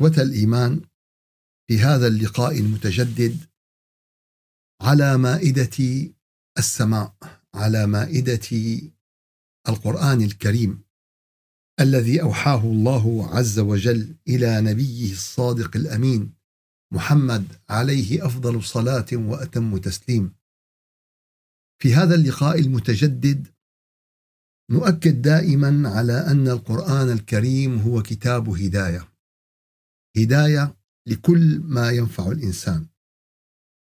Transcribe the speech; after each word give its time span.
إخوة 0.00 0.22
الإيمان 0.22 0.80
في 1.68 1.78
هذا 1.78 2.06
اللقاء 2.06 2.58
المتجدد 2.58 3.36
على 4.82 5.16
مائدة 5.16 6.10
السماء 6.58 7.14
على 7.54 7.86
مائدة 7.86 8.48
القرآن 9.68 10.22
الكريم 10.22 10.82
الذي 11.80 12.22
أوحاه 12.22 12.60
الله 12.64 13.36
عز 13.36 13.58
وجل 13.58 14.16
إلى 14.28 14.60
نبيه 14.60 15.12
الصادق 15.12 15.76
الأمين 15.76 16.32
محمد 16.92 17.44
عليه 17.68 18.26
أفضل 18.26 18.56
الصلاة 18.56 19.06
وأتم 19.12 19.76
تسليم 19.76 20.34
في 21.82 21.94
هذا 21.94 22.14
اللقاء 22.14 22.58
المتجدد 22.58 23.48
نؤكد 24.70 25.22
دائما 25.22 25.88
على 25.88 26.12
أن 26.12 26.48
القرآن 26.48 27.10
الكريم 27.10 27.78
هو 27.78 28.02
كتاب 28.02 28.52
هداية 30.16 30.76
لكل 31.08 31.60
ما 31.60 31.90
ينفع 31.90 32.28
الإنسان. 32.28 32.86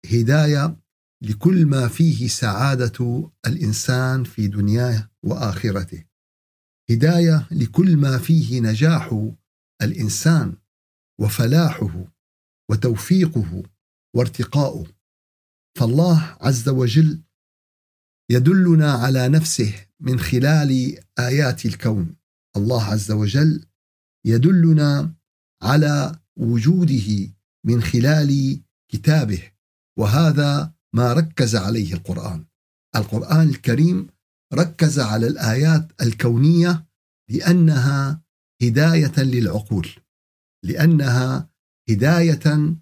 هداية 0.07 0.83
لكل 1.23 1.67
ما 1.67 1.89
فيه 1.89 2.29
سعادة 2.29 3.31
الإنسان 3.47 4.25
في 4.25 4.49
دنياه 4.49 5.11
وآخرته. 5.23 6.05
هداية 6.91 7.49
لكل 7.51 7.97
ما 7.97 8.19
فيه 8.19 8.61
نجاح 8.61 9.33
الإنسان 9.83 10.57
وفلاحه 11.21 12.05
وتوفيقه 12.71 13.63
وارتقاؤه. 14.17 14.87
فالله 15.79 16.37
عز 16.41 16.69
وجل 16.69 17.23
يدلنا 18.31 18.93
على 18.93 19.29
نفسه 19.29 19.87
من 20.01 20.21
خلال 20.21 20.99
آيات 21.19 21.67
الكون. 21.67 22.17
الله 22.57 22.85
عز 22.85 23.11
وجل 23.11 23.67
يدلنا 24.27 25.15
على 25.63 26.19
وجوده 26.37 27.29
من 27.67 27.83
خلال 27.83 28.61
كتابه. 28.93 29.43
وهذا 29.99 30.75
ما 30.95 31.13
ركز 31.13 31.57
عليه 31.57 31.95
القرآن. 31.95 32.45
القرآن 32.97 33.49
الكريم 33.49 34.07
ركز 34.55 35.01
على 35.01 35.27
الآيات 35.27 36.03
الكونية 36.03 36.87
لأنها 37.31 38.23
هداية 38.63 39.13
للعقول 39.19 39.89
لأنها 40.65 41.51
هداية 41.91 42.77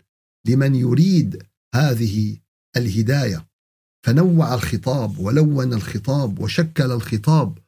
لمن 0.47 0.75
يريد 0.75 1.47
هذه 1.75 2.39
الهداية. 2.77 3.51
فنوع 4.07 4.55
الخطاب 4.55 5.19
ولون 5.19 5.73
الخطاب 5.73 6.39
وشكل 6.39 6.91
الخطاب 6.93 7.59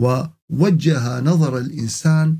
ووجه 0.00 1.20
نظر 1.20 1.58
الإنسان 1.58 2.36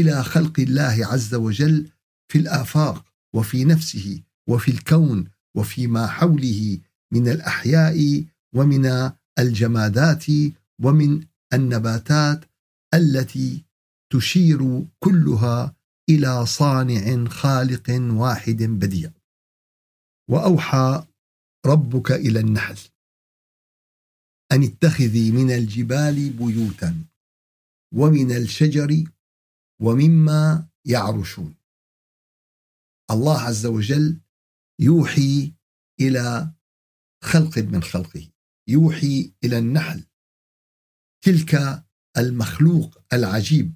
إلى 0.00 0.24
خلق 0.24 0.60
الله 0.60 1.06
عز 1.06 1.34
وجل 1.34 1.90
في 2.32 2.38
الآفاق 2.38 3.04
وفي 3.34 3.64
نفسه 3.64 4.22
وفي 4.48 4.70
الكون 4.70 5.30
وفيما 5.56 6.06
حوله 6.06 6.78
من 7.12 7.28
الأحياء 7.28 8.24
ومن 8.54 9.12
الجمادات 9.38 10.24
ومن 10.82 11.26
النباتات 11.52 12.44
التي 12.94 13.64
تشير 14.12 14.86
كلها 14.98 15.76
إلى 16.10 16.46
صانع 16.46 17.28
خالق 17.28 17.90
واحد 17.90 18.62
بديع. 18.62 19.10
وأوحى 20.30 21.06
ربك 21.66 22.12
إلى 22.12 22.40
النحل. 22.40 22.78
أن 24.52 24.62
اتخذي 24.62 25.30
من 25.30 25.50
الجبال 25.50 26.30
بيوتا 26.30 27.04
ومن 27.94 28.32
الشجر 28.32 29.04
ومما 29.80 30.68
يعرشون. 30.84 31.56
الله 33.10 33.40
عز 33.40 33.66
وجل 33.66 34.20
يوحي 34.80 35.54
إلى 36.00 36.52
خلق 37.24 37.58
من 37.58 37.82
خلقه 37.82 38.28
يوحي 38.68 39.32
إلى 39.44 39.58
النحل 39.58 40.04
تلك 41.24 41.84
المخلوق 42.18 42.98
العجيب 43.12 43.74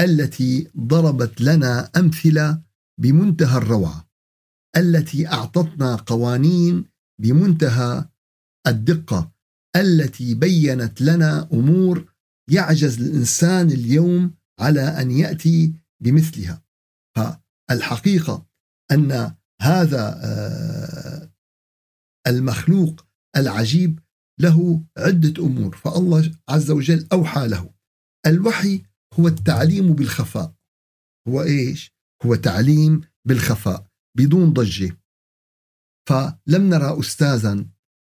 التي 0.00 0.70
ضربت 0.76 1.40
لنا 1.40 1.90
أمثلة 1.96 2.62
بمنتهى 3.00 3.58
الروعة 3.58 4.10
التي 4.76 5.28
أعطتنا 5.28 5.96
قوانين 5.96 6.84
بمنتهى 7.20 8.08
الدقة 8.66 9.32
التي 9.76 10.34
بينت 10.34 11.00
لنا 11.00 11.48
أمور 11.52 12.14
يعجز 12.50 13.00
الإنسان 13.00 13.70
اليوم 13.70 14.34
على 14.58 14.80
أن 14.80 15.10
يأتي 15.10 15.74
بمثلها. 16.00 16.62
فالحقيقة 17.16 18.46
أن 18.92 19.36
هذا 19.62 20.20
آه، 20.24 21.32
المخلوق 22.26 23.06
العجيب 23.36 24.00
له 24.40 24.84
عدة 24.98 25.44
أمور 25.44 25.76
فالله 25.76 26.32
عز 26.48 26.70
وجل 26.70 27.08
أوحى 27.12 27.48
له. 27.48 27.74
الوحي 28.26 28.82
هو 29.14 29.28
التعليم 29.28 29.92
بالخفاء. 29.92 30.54
هو 31.28 31.42
إيش؟ 31.42 31.94
هو 32.26 32.34
تعليم 32.34 33.00
بالخفاء 33.24 33.86
بدون 34.16 34.52
ضجة. 34.52 34.98
فلم 36.08 36.68
نرى 36.70 37.00
استاذا 37.00 37.66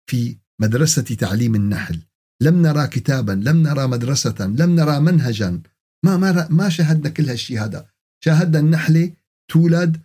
في 0.10 0.38
مدرسة 0.62 1.02
تعليم 1.02 1.56
النحل 1.56 2.02
لم 2.42 2.62
نرى 2.62 2.88
كتابا 2.88 3.32
لم 3.32 3.64
نرى 3.64 3.88
مدرسة 3.88 4.36
لم 4.40 4.76
نرى 4.76 5.00
منهجا 5.00 5.62
ما 6.06 6.18
ما 6.18 6.48
ما 6.50 6.70
شاهدنا 6.70 7.10
كل 7.10 7.30
هالشيء 7.30 7.64
هذا. 7.64 7.90
شاهدنا 8.24 8.60
النحلة 8.60 9.14
تولد 9.52 10.02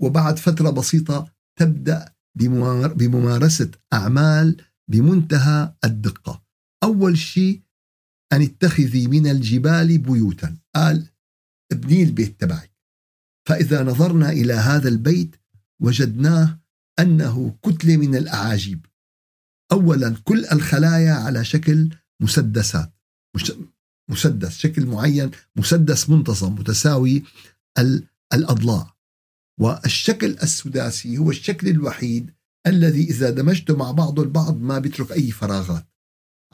وبعد 0.00 0.38
فترة 0.38 0.70
بسيطة 0.70 1.34
تبدأ 1.58 2.14
بممارسة 2.96 3.70
أعمال 3.92 4.62
بمنتهى 4.90 5.74
الدقة. 5.84 6.44
أول 6.82 7.18
شيء 7.18 7.62
أن 8.32 8.42
اتخذي 8.42 9.06
من 9.06 9.26
الجبال 9.26 9.98
بيوتا. 9.98 10.56
قال 10.74 11.06
ابني 11.72 12.02
البيت 12.02 12.40
تبعي. 12.40 12.70
فإذا 13.48 13.82
نظرنا 13.82 14.30
إلى 14.30 14.52
هذا 14.52 14.88
البيت 14.88 15.36
وجدناه 15.82 16.58
أنه 16.98 17.58
كتلة 17.62 17.96
من 17.96 18.16
الأعاجيب. 18.16 18.86
اولا 19.72 20.16
كل 20.24 20.44
الخلايا 20.44 21.12
على 21.12 21.44
شكل 21.44 21.90
مسدسات. 22.22 22.92
مسدس 24.10 24.56
شكل 24.58 24.86
معين 24.86 25.30
مسدس 25.56 26.10
منتظم 26.10 26.52
متساوي 26.54 27.22
الأضلاع. 28.34 28.94
والشكل 29.60 30.30
السداسي 30.42 31.18
هو 31.18 31.30
الشكل 31.30 31.68
الوحيد 31.68 32.30
الذي 32.66 33.04
إذا 33.04 33.30
دمجته 33.30 33.76
مع 33.76 33.90
بعضه 33.90 34.22
البعض 34.22 34.60
ما 34.60 34.78
بيترك 34.78 35.12
أي 35.12 35.30
فراغات. 35.30 35.86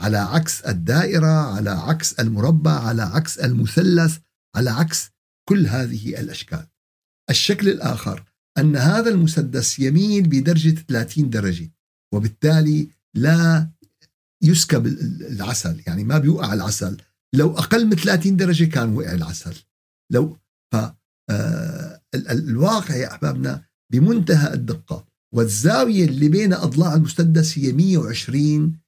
على 0.00 0.19
عكس 0.19 0.61
الدائرة 0.61 1.55
على 1.55 1.71
عكس 1.71 2.12
المربع 2.12 2.72
على 2.72 3.03
عكس 3.03 3.38
المثلث 3.38 4.19
على 4.56 4.71
عكس 4.71 5.11
كل 5.49 5.67
هذه 5.67 6.21
الأشكال. 6.21 6.67
الشكل 7.31 7.69
الآخر 7.69 8.25
أن 8.59 8.77
هذا 8.77 9.11
المسدس 9.11 9.78
يميل 9.78 10.28
بدرجة 10.28 10.85
30 10.88 11.31
درجة 11.31 11.70
وبالتالي 12.14 12.88
لا 13.14 13.70
يسكب 14.43 14.87
العسل 14.87 15.82
يعني 15.87 16.05
ما 16.05 16.19
بيوقع 16.19 16.52
العسل. 16.52 16.97
لو 17.35 17.53
أقل 17.53 17.87
من 17.87 17.97
30 17.97 18.37
درجة 18.37 18.65
كان 18.65 18.97
وقع 18.97 19.12
العسل 19.12 19.55
لو 20.12 20.38
ف 20.73 20.77
آه، 21.31 22.00
الواقع 22.15 22.97
يا 22.97 23.12
أحبابنا 23.12 23.65
بمنتهى 23.93 24.55
الدقة. 24.55 25.06
والزاوية 25.35 26.05
اللي 26.05 26.29
بين 26.29 26.53
أضلاع 26.53 26.94
المسدس 26.94 27.59
هي 27.59 27.73
120 27.73 28.81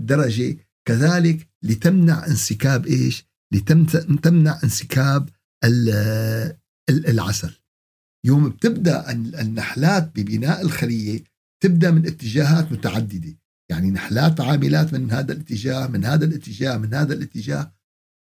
درجة. 0.00 0.56
كذلك 0.88 1.48
لتمنع 1.62 2.26
انسكاب 2.26 2.86
إيش؟ 2.86 3.26
لتمنع 3.52 4.60
انسكاب 4.64 5.28
العسل. 6.90 7.54
يوم 8.26 8.48
بتبدأ 8.48 9.10
النحلات 9.12 10.12
ببناء 10.14 10.62
الخلية 10.62 11.24
تبدأ 11.62 11.90
من 11.90 12.06
اتجاهات 12.06 12.72
متعددة. 12.72 13.38
يعني 13.70 13.90
نحلات 13.90 14.40
عاملات 14.40 14.92
من 14.92 15.10
هذا 15.10 15.32
الاتجاه 15.32 15.86
من 15.86 16.04
هذا 16.04 16.24
الاتجاه 16.24 16.76
من 16.76 16.94
هذا 16.94 17.14
الاتجاه. 17.14 17.72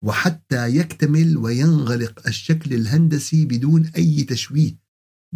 وحتى 0.05 0.75
يكتمل 0.75 1.37
وينغلق 1.37 2.27
الشكل 2.27 2.73
الهندسي 2.73 3.45
بدون 3.45 3.91
أي 3.97 4.23
تشويه 4.23 4.75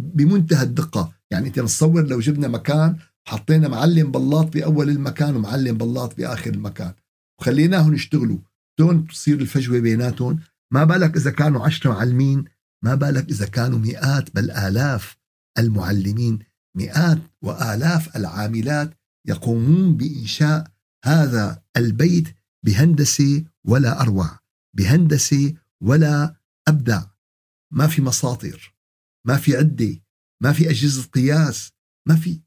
بمنتهى 0.00 0.62
الدقة. 0.62 1.12
يعني 1.30 1.48
أنت 1.48 1.58
نتصور 1.58 2.06
لو 2.06 2.20
جبنا 2.20 2.48
مكان 2.48 2.96
حطينا 3.28 3.68
معلم 3.68 4.10
بلاط 4.10 4.52
باول 4.52 4.90
المكان 4.90 5.36
ومعلم 5.36 5.78
بلاط 5.78 6.16
باخر 6.16 6.50
المكان. 6.50 6.94
وخليناهم 7.40 7.94
يشتغلوا. 7.94 8.38
دون 8.78 9.06
تصير 9.06 9.40
الفجوة 9.40 9.78
بيناتهم. 9.80 10.40
ما 10.72 10.84
بالك 10.84 11.16
إذا 11.16 11.30
كانوا 11.30 11.66
عشرة 11.66 11.90
معلمين 11.90 12.44
ما 12.84 12.94
بالك 12.94 13.28
إذا 13.30 13.46
كانوا 13.46 13.78
مئات 13.78 14.34
بل 14.34 14.50
آلاف 14.50 15.16
المعلمين. 15.58 16.38
مئات 16.76 17.18
وآلاف 17.42 18.16
العاملات 18.16 18.94
يقومون 19.28 19.96
بإنشاء 19.96 20.70
هذا 21.04 21.62
البيت 21.76 22.28
بهندسة 22.66 23.44
ولا 23.64 24.00
أروع. 24.00 24.43
بهندسه 24.74 25.54
ولا 25.82 26.36
أبدع. 26.68 27.04
ما 27.72 27.86
في 27.88 28.02
مساطر 28.02 28.74
ما 29.26 29.36
في 29.36 29.56
عدة 29.56 30.02
ما 30.42 30.52
في 30.52 30.70
أجهزة 30.70 31.02
قياس 31.02 31.72
ما 32.08 32.16
في. 32.16 32.40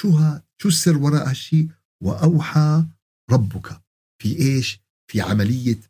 شو 0.00 0.10
ها 0.10 0.46
شو 0.62 0.68
السر 0.68 0.96
وراء 0.96 1.28
هالشيء 1.28 1.68
وأوحى 2.02 2.86
ربك. 3.30 3.82
في 4.22 4.38
إيش؟ 4.38 4.80
في 5.10 5.20
عملية 5.20 5.80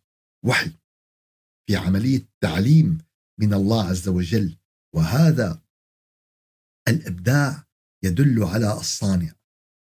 وحي 0.45 0.71
في 1.67 1.77
عملية 1.77 2.29
تعليم 2.41 2.99
من 3.41 3.55
الله 3.55 3.89
عز 3.89 4.09
وجل. 4.09 4.59
وهذا 4.95 5.63
الإبداع 6.89 7.67
يدل 8.05 8.45
على 8.45 8.73
الصانع. 8.73 9.35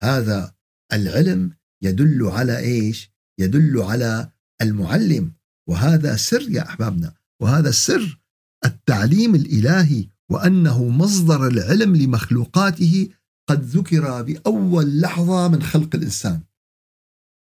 هذا 0.03 0.57
العلم 0.93 1.57
يدل 1.83 2.27
على 2.27 2.59
إيش؟ 2.59 3.11
يدل 3.41 3.83
على 3.83 4.33
المعلم. 4.63 5.33
وهذا 5.69 6.17
سر 6.17 6.51
يا 6.51 6.69
أحبابنا. 6.69 7.15
وهذا 7.43 7.71
سر 7.71 8.21
التعليم 8.65 9.35
الإلهي. 9.35 10.09
وأنه 10.31 10.89
مصدر 10.89 11.47
العلم 11.47 11.97
لمخلوقاته 11.97 13.09
قد 13.49 13.63
ذكر 13.63 14.23
بأول 14.23 15.01
لحظة 15.01 15.49
من 15.49 15.63
خلق 15.63 15.95
الإنسان. 15.95 16.41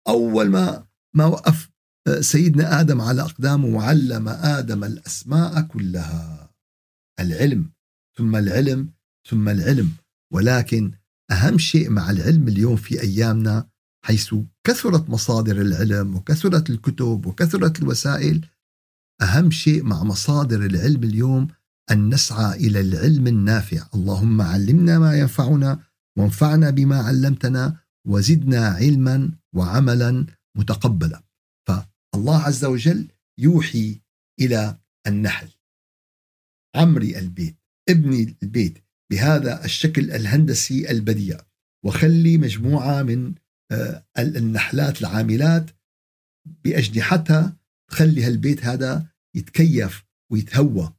أول 0.08 0.48
ما 0.48 0.86
ما 1.14 1.24
وقف 1.24 1.70
سيدنا 2.20 2.80
آدم 2.80 3.00
على 3.00 3.22
أقدامه 3.22 3.66
وعلم 3.66 4.28
آدم 4.28 4.84
الأسماء 4.84 5.62
كلها. 5.62 6.50
العلم. 7.20 7.70
ثم 8.18 8.36
العلم 8.36 8.88
ثم 9.28 9.48
العلم. 9.48 9.90
ولكن 10.32 10.92
أهم 11.30 11.58
شيء 11.58 11.90
مع 11.90 12.10
العلم 12.10 12.48
اليوم 12.48 12.76
في 12.76 13.00
أيامنا 13.00 13.69
حيث 14.04 14.34
كثرت 14.66 15.10
مصادر 15.10 15.60
العلم 15.60 16.16
وكثرت 16.16 16.70
الكتب 16.70 17.26
وكثرت 17.26 17.82
الوسائل 17.82 18.46
أهم 19.22 19.50
شيء 19.50 19.82
مع 19.82 20.04
مصادر 20.04 20.66
العلم 20.66 21.04
اليوم 21.04 21.48
أن 21.90 22.14
نسعى 22.14 22.56
إلى 22.56 22.80
العلم 22.80 23.26
النافع. 23.26 23.86
اللهم 23.94 24.42
علمنا 24.42 24.98
ما 24.98 25.18
ينفعنا 25.18 25.82
وانفعنا 26.18 26.70
بما 26.70 26.96
علمتنا 26.96 27.76
وزدنا 28.06 28.68
علما 28.68 29.30
وعملا 29.54 30.26
متقبلا. 30.56 31.22
فالله 31.68 32.36
عز 32.36 32.64
وجل 32.64 33.08
يوحي 33.38 34.00
إلى 34.40 34.78
النحل. 35.06 35.48
عمري 36.76 37.18
البيت 37.18 37.56
ابني 37.88 38.36
البيت 38.42 38.78
بهذا 39.10 39.64
الشكل 39.64 40.10
الهندسي 40.10 40.90
البديع. 40.90 41.40
وخلي 41.84 42.38
مجموعة 42.38 43.02
من 43.02 43.34
النحلات 44.18 45.00
العاملات 45.00 45.70
بأجنحتها 46.64 47.56
تخلي 47.90 48.24
هالبيت 48.24 48.64
هذا 48.64 49.06
يتكيف 49.36 50.04
ويتهوى 50.32 50.94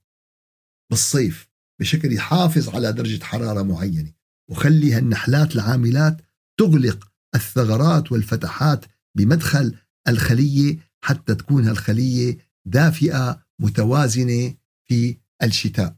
بالصيف 0.92 1.48
بشكل 1.80 2.14
يحافظ 2.14 2.70
على 2.70 2.94
درجة 2.94 3.24
حرارة 3.24 3.62
معينة 3.62 4.14
وخلي 4.50 4.94
هالنحلات 4.94 5.56
العاملات 5.56 6.22
تغلق 6.60 7.12
الثغرات 7.36 8.12
والفتحات 8.12 8.86
بمدخل 9.18 9.78
الخلية 10.08 10.78
حتى 11.04 11.36
تكون 11.36 11.68
هالخلية 11.68 12.38
دافئة 12.66 13.46
متوازنة 13.60 14.56
في 14.88 15.18
الشتاء. 15.44 15.96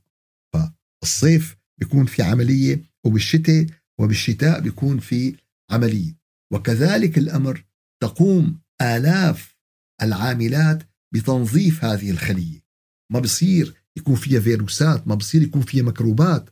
فالصيف 0.54 1.58
بيكون 1.80 2.06
في 2.06 2.24
عملية 2.24 2.84
وبالشتاء 3.06 3.66
وبالشتاء 4.00 4.60
بيكون 4.60 5.00
في 5.00 5.36
عملية. 5.72 6.23
وكذلك 6.54 7.18
الأمر 7.18 7.66
تقوم 8.02 8.60
آلاف 8.82 9.56
العاملات 10.02 10.84
بتنظيف 11.14 11.86
هذه 11.86 12.12
الخلية. 12.12 12.64
ما 13.12 13.20
بصير 13.20 13.74
يكون 13.98 14.16
فيها 14.16 14.40
فيروسات 14.40 15.08
ما 15.08 15.16
بصير 15.16 15.42
يكون 15.42 15.62
فيها 15.62 15.84
مكروبات 15.84 16.50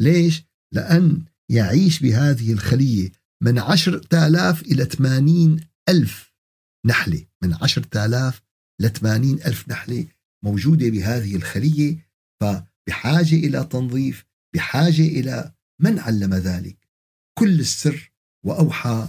ليش؟ 0.00 0.44
لأن 0.72 1.24
يعيش 1.50 2.00
بهذه 2.00 2.52
الخلية 2.52 3.12
من 3.42 3.58
عشرة 3.58 4.26
آلاف 4.26 4.62
إلى 4.62 4.84
ثمانين 4.84 5.60
ألف 5.88 6.34
نحلة. 6.86 7.26
من 7.42 7.54
عشرة 7.54 8.04
آلاف 8.04 8.42
لثمانين 8.80 9.34
ألف 9.34 9.68
نحلة 9.68 10.06
موجودة 10.44 10.88
بهذه 10.88 11.36
الخلية. 11.36 12.08
فبحاجة 12.40 13.34
إلى 13.34 13.64
تنظيف 13.64 14.24
بحاجة 14.54 15.02
إلى 15.02 15.52
من 15.80 15.98
علم 15.98 16.34
ذلك؟ 16.34 16.88
كل 17.38 17.60
السر 17.60 18.12
وأوحى 18.46 19.08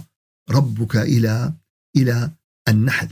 ربك 0.50 0.96
إلى 0.96 1.54
إلى 1.96 2.32
النحل 2.68 3.08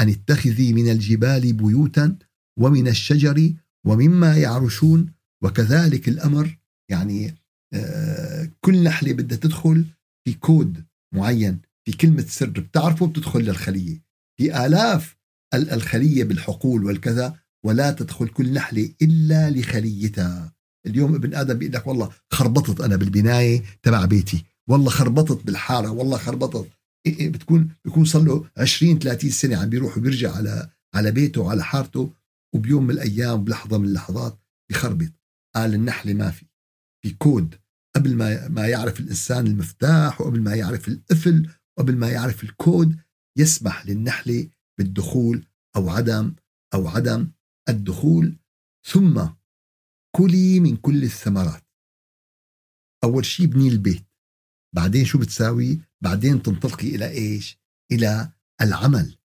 أن 0.00 0.08
اتخذي 0.08 0.72
من 0.72 0.90
الجبال 0.90 1.52
بيوتا 1.52 2.16
ومن 2.58 2.88
الشجر 2.88 3.52
ومما 3.86 4.36
يعرشون. 4.36 5.12
وكذلك 5.44 6.08
الأمر 6.08 6.58
يعني 6.90 7.34
آه، 7.74 8.50
كل 8.60 8.82
نحلة 8.82 9.12
بدها 9.12 9.38
تدخل 9.38 9.84
في 10.24 10.34
كود 10.34 10.84
معين 11.14 11.60
في 11.86 11.96
كلمة 11.96 12.22
سر 12.22 12.50
بتعرفه 12.50 13.06
بتدخل 13.06 13.40
للخلية. 13.40 14.02
في 14.40 14.66
آلاف 14.66 15.16
الخلية 15.54 16.24
بالحقول 16.24 16.84
والكذا 16.84 17.38
ولا 17.64 17.90
تدخل 17.90 18.28
كل 18.28 18.52
نحلة 18.52 18.94
إلا 19.02 19.50
لخليتها. 19.50 20.52
اليوم 20.86 21.14
ابن 21.14 21.34
آدم 21.34 21.58
بيقول 21.58 21.74
لك 21.74 21.86
والله 21.86 22.10
خربطت 22.30 22.80
أنا 22.80 22.96
بالبناية 22.96 23.62
تبع 23.82 24.04
بيتي. 24.04 24.44
والله 24.70 24.90
خربطت 24.90 25.46
بالحارة 25.46 25.90
والله 25.90 26.18
خربطت. 26.18 26.70
إيه 27.06 27.18
إيه 27.18 27.28
بتكون 27.28 27.70
بيكون 27.84 28.04
صار 28.04 28.22
له 28.22 28.50
20 28.56 28.98
30 28.98 29.30
سنة 29.30 29.56
عم 29.56 29.68
بيروح 29.70 29.98
وبيرجع 29.98 30.36
على 30.36 30.70
على 30.94 31.10
بيته 31.10 31.40
وعلى 31.40 31.64
حارته 31.64 32.12
وبيوم 32.54 32.84
من 32.84 32.90
الأيام 32.90 33.44
بلحظة 33.44 33.78
من 33.78 33.84
اللحظات 33.84 34.38
بخربط. 34.70 35.12
قال 35.54 35.74
النحلة 35.74 36.14
ما 36.14 36.30
في. 36.30 36.46
في 37.02 37.10
كود. 37.10 37.54
قبل 37.96 38.16
ما 38.16 38.48
ما 38.48 38.68
يعرف 38.68 39.00
الإنسان 39.00 39.46
المفتاح 39.46 40.20
وقبل 40.20 40.40
ما 40.40 40.54
يعرف 40.54 40.88
القفل 40.88 41.50
وقبل 41.78 41.96
ما 41.96 42.10
يعرف 42.10 42.44
الكود 42.44 42.96
يسمح 43.38 43.86
للنحلة 43.86 44.48
بالدخول 44.78 45.46
أو 45.76 45.90
عدم 45.90 46.34
أو 46.74 46.88
عدم 46.88 47.30
الدخول. 47.68 48.36
ثم 48.86 49.26
كلي 50.16 50.60
من 50.60 50.76
كل 50.76 51.02
الثمرات. 51.02 51.62
أول 53.04 53.24
شيء 53.24 53.46
بني 53.46 53.68
البيت. 53.68 54.11
بعدين 54.74 55.04
شو 55.04 55.18
بتساوي؟ 55.18 55.80
بعدين 56.00 56.42
تنطلقي 56.42 56.88
إلى 56.88 57.10
إيش؟ 57.10 57.58
إلى 57.92 58.32
العمل. 58.60 59.16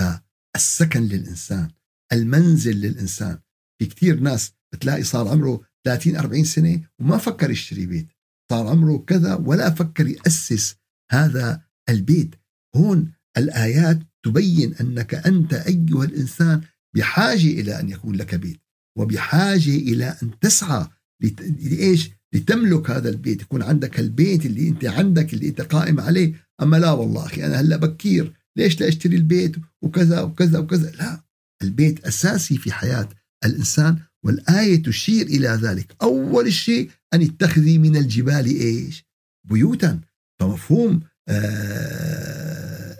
فالسكن 0.00 1.02
للإنسان 1.02 1.70
المنزل 2.12 2.76
للإنسان. 2.76 3.38
في 3.78 3.86
كثير 3.86 4.20
ناس 4.20 4.52
بتلاقي 4.72 5.02
صار 5.02 5.28
عمره 5.28 5.60
30 5.86 6.16
40 6.16 6.44
سنة 6.44 6.88
وما 6.98 7.18
فكر 7.18 7.50
يشتري 7.50 7.86
بيت. 7.86 8.08
صار 8.50 8.66
عمره 8.66 8.98
كذا 8.98 9.34
ولا 9.34 9.70
فكر 9.70 10.06
يأسس 10.06 10.76
هذا 11.10 11.62
البيت. 11.88 12.34
هون 12.76 13.12
الآيات 13.36 13.98
تبين 14.24 14.74
أنك 14.74 15.14
أنت 15.14 15.54
أيها 15.54 16.04
الإنسان 16.04 16.60
بحاجة 16.96 17.46
إلى 17.46 17.80
أن 17.80 17.90
يكون 17.90 18.14
لك 18.14 18.34
بيت 18.34 18.60
وبحاجة 18.98 19.76
إلى 19.76 20.16
أن 20.22 20.38
تسعى 20.40 20.88
لإيش؟ 21.20 22.10
لتملك 22.34 22.90
هذا 22.90 23.08
البيت 23.08 23.42
يكون 23.42 23.62
عندك 23.62 24.00
البيت 24.00 24.46
اللي 24.46 24.68
أنت 24.68 24.84
عندك 24.84 25.34
اللي 25.34 25.48
أنت 25.48 25.60
قائم 25.60 26.00
عليه. 26.00 26.34
أما 26.62 26.76
لا 26.76 26.90
والله 26.90 27.26
أخي 27.26 27.46
أنا 27.46 27.60
هلأ 27.60 27.76
بكير. 27.76 28.32
ليش 28.56 28.80
لا 28.80 28.88
أشتري 28.88 29.16
البيت؟ 29.16 29.56
وكذا 29.82 30.20
وكذا 30.20 30.58
وكذا. 30.58 30.90
لا 30.90 31.24
البيت 31.62 32.06
أساسي 32.06 32.56
في 32.56 32.72
حياة 32.72 33.08
الإنسان 33.44 33.98
والآية 34.24 34.82
تشير 34.82 35.26
إلى 35.26 35.48
ذلك. 35.48 35.96
أول 36.02 36.52
شيء 36.52 36.90
أن 37.14 37.22
اتخذي 37.22 37.78
من 37.78 37.96
الجبال 37.96 38.46
إيش؟ 38.46 39.04
بيوتا. 39.44 40.00
فمفهوم 40.40 41.00
آه 41.28 42.96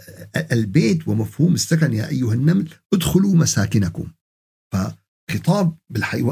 البيت 0.52 1.08
ومفهوم 1.08 1.54
السكن 1.54 1.92
يا 1.92 2.08
أيها 2.08 2.34
النمل 2.34 2.68
ادخلوا 2.92 3.34
مساكنكم. 3.34 4.12
فخطاب. 4.72 5.76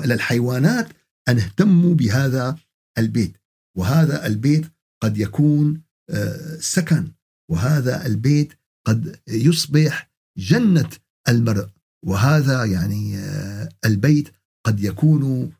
للحيوانات 0.05 0.89
أن 1.29 1.39
اهتموا 1.39 1.95
بهذا 1.95 2.57
البيت. 2.99 3.37
وهذا 3.77 4.27
البيت 4.27 4.67
قد 5.03 5.19
يكون 5.19 5.83
آه 6.11 6.57
سكن. 6.57 7.13
وهذا 7.51 8.07
البيت 8.07 8.53
قد 8.87 9.21
يصبح 9.29 10.11
جنة 10.39 10.91
المرء. 11.29 11.69
وهذا 12.05 12.65
يعني 12.65 13.19
آه 13.19 13.69
البيت 13.85 14.29
قد 14.67 14.81
يكون 14.81 15.53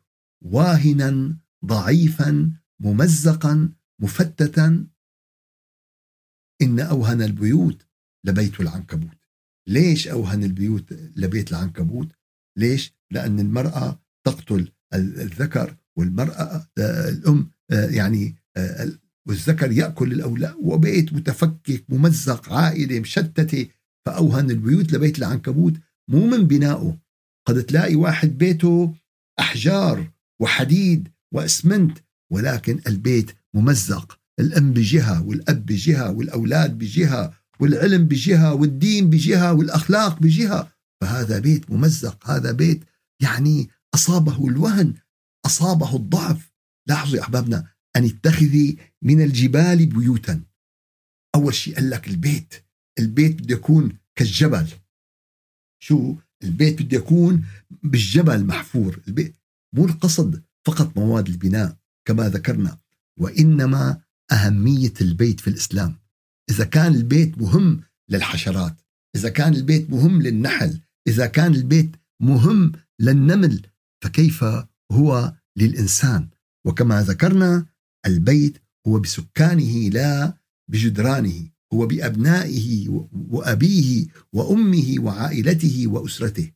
واهنا 0.45 1.37
ضعيفا 1.65 2.51
ممزقا 2.79 3.69
مفتتا. 4.01 4.87
إن 6.61 6.79
أوهن 6.79 7.21
البيوت 7.21 7.85
لبيت 8.23 8.59
العنكبوت. 8.59 9.17
ليش 9.67 10.07
أوهن 10.07 10.43
البيوت 10.43 10.93
لبيت 10.93 11.51
العنكبوت؟ 11.51 12.07
ليش؟ 12.57 12.93
لأن 13.11 13.39
المرأة 13.39 14.01
تقتل 14.27 14.71
الذكر 14.93 15.77
والمرأة 15.97 16.67
آه، 16.77 17.09
الأم 17.09 17.51
آه، 17.71 17.85
يعني 17.85 18.35
آه، 18.57 18.91
والذكر 19.27 19.71
يأكل 19.71 20.11
الأولاد 20.11 20.55
وبيت 20.61 21.13
متفكك 21.13 21.83
ممزق 21.89 22.53
عائلة 22.53 22.99
مشتتة 22.99 23.67
فأوهن 24.05 24.51
البيوت 24.51 24.93
لبيت 24.93 25.17
العنكبوت. 25.17 25.73
مو 26.09 26.25
من 26.25 26.47
بنائه. 26.47 26.97
قد 27.47 27.63
تلاقي 27.63 27.95
واحد 27.95 28.37
بيته 28.37 28.95
أحجار 29.39 30.11
وحديد 30.41 31.07
وأسمنت 31.33 31.97
ولكن 32.31 32.79
البيت 32.87 33.31
ممزق. 33.53 34.19
الأم 34.39 34.73
بجهة 34.73 35.25
والأب 35.25 35.65
بجهة 35.65 36.11
والأولاد 36.11 36.77
بجهة 36.77 37.33
والعلم 37.59 38.05
بجهة 38.05 38.53
والدين 38.53 39.09
بجهة 39.09 39.53
والأخلاق 39.53 40.19
بجهة. 40.19 40.71
فهذا 41.01 41.39
بيت 41.39 41.71
ممزق 41.71 42.29
هذا 42.29 42.51
بيت 42.51 42.83
يعني 43.21 43.69
أصابه 43.95 44.47
الوهن. 44.47 44.93
أصابه 45.45 45.95
الضعف. 45.95 46.51
لاحظوا 46.87 47.17
يا 47.17 47.23
أحبابنا 47.23 47.67
أن 47.95 48.05
اتخذي 48.05 48.77
من 49.01 49.21
الجبال 49.21 49.85
بيوتا. 49.85 50.43
أول 51.35 51.53
شيء 51.53 51.75
قال 51.75 51.89
لك 51.89 52.07
البيت. 52.07 52.53
البيت 52.99 53.41
بده 53.41 53.55
يكون 53.55 53.97
كالجبل. 54.15 54.67
شو؟ 55.83 56.15
البيت 56.43 56.81
بده 56.81 56.97
يكون 56.97 57.45
بالجبل 57.83 58.45
محفور. 58.45 59.01
البيت 59.07 59.35
مو 59.75 59.85
القصد 59.85 60.43
فقط 60.67 60.97
مواد 60.97 61.27
البناء 61.27 61.77
كما 62.07 62.29
ذكرنا 62.29 62.77
وإنما 63.19 64.01
أهمية 64.31 64.93
البيت 65.01 65.39
في 65.39 65.47
الإسلام. 65.47 66.01
إذا 66.49 66.65
كان 66.65 66.95
البيت 66.95 67.37
مهم 67.37 67.81
للحشرات 68.09 68.81
إذا 69.15 69.29
كان 69.29 69.53
البيت 69.53 69.89
مهم 69.89 70.21
للنحل 70.21 70.81
إذا 71.07 71.25
كان 71.25 71.55
البيت 71.55 71.95
مهم 72.21 72.71
للنمل 72.99 73.65
فكيف 74.03 74.45
هو 74.91 75.33
للإنسان. 75.57 76.29
وكما 76.65 77.03
ذكرنا 77.03 77.65
البيت 78.05 78.57
هو 78.87 78.99
بسكانه 78.99 79.89
لا 79.89 80.37
بجدرانه. 80.71 81.49
هو 81.73 81.85
بأبنائه 81.87 82.87
وأبيه 83.29 84.07
وأمه 84.33 84.95
وعائلته 84.99 85.87
وأسرته. 85.87 86.51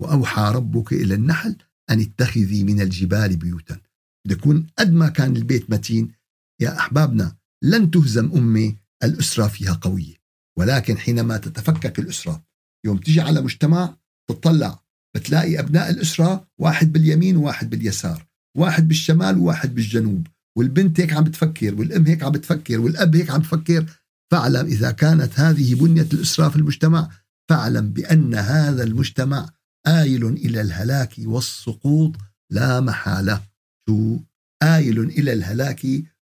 وأوحى 0.00 0.52
ربك 0.54 0.92
إلى 0.92 1.14
النحل 1.14 1.56
أن 1.90 2.00
اتخذي 2.00 2.64
من 2.64 2.80
الجبال 2.80 3.36
بيوتا. 3.36 3.80
يكون 4.26 4.66
قد 4.78 4.92
ما 4.92 5.08
كان 5.08 5.36
البيت 5.36 5.70
متين. 5.70 6.12
يا 6.60 6.78
أحبابنا 6.78 7.36
لن 7.62 7.90
تهزم 7.90 8.32
امه 8.32 8.74
الأسرة 9.02 9.48
فيها 9.48 9.72
قوية. 9.72 10.14
ولكن 10.58 10.98
حينما 10.98 11.36
تتفكك 11.36 11.98
الأسرة 11.98 12.44
يوم 12.84 12.98
تجي 12.98 13.20
على 13.20 13.40
مجتمع 13.40 13.96
تطلع 14.30 14.84
بتلاقي 15.18 15.58
أبناء 15.58 15.90
الأسرة 15.90 16.48
واحد 16.58 16.92
باليمين 16.92 17.36
وواحد 17.36 17.70
باليسار 17.70 18.26
واحد 18.56 18.88
بالشمال 18.88 19.38
وواحد 19.38 19.74
بالجنوب 19.74 20.26
والبنت 20.58 21.00
هيك 21.00 21.12
عم 21.12 21.24
بتفكر 21.24 21.74
والأم 21.74 22.06
هيك 22.06 22.22
عم 22.22 22.32
بتفكر 22.32 22.80
والأب 22.80 23.16
هيك 23.16 23.30
عم 23.30 23.40
بفكر. 23.40 23.86
فاعلم 24.32 24.66
إذا 24.66 24.90
كانت 24.90 25.40
هذه 25.40 25.74
بنية 25.74 26.08
الأسرة 26.12 26.48
في 26.48 26.56
المجتمع 26.56 27.10
فاعلم 27.50 27.92
بأن 27.92 28.34
هذا 28.34 28.82
المجتمع 28.82 29.50
آيل 29.86 30.26
إلى 30.26 30.60
الهلاك 30.60 31.14
والسقوط 31.18 32.16
لا 32.50 32.80
محالة. 32.80 33.42
شو؟ 33.88 34.18
آيل 34.62 34.98
إلى 35.00 35.32
الهلاك 35.32 35.86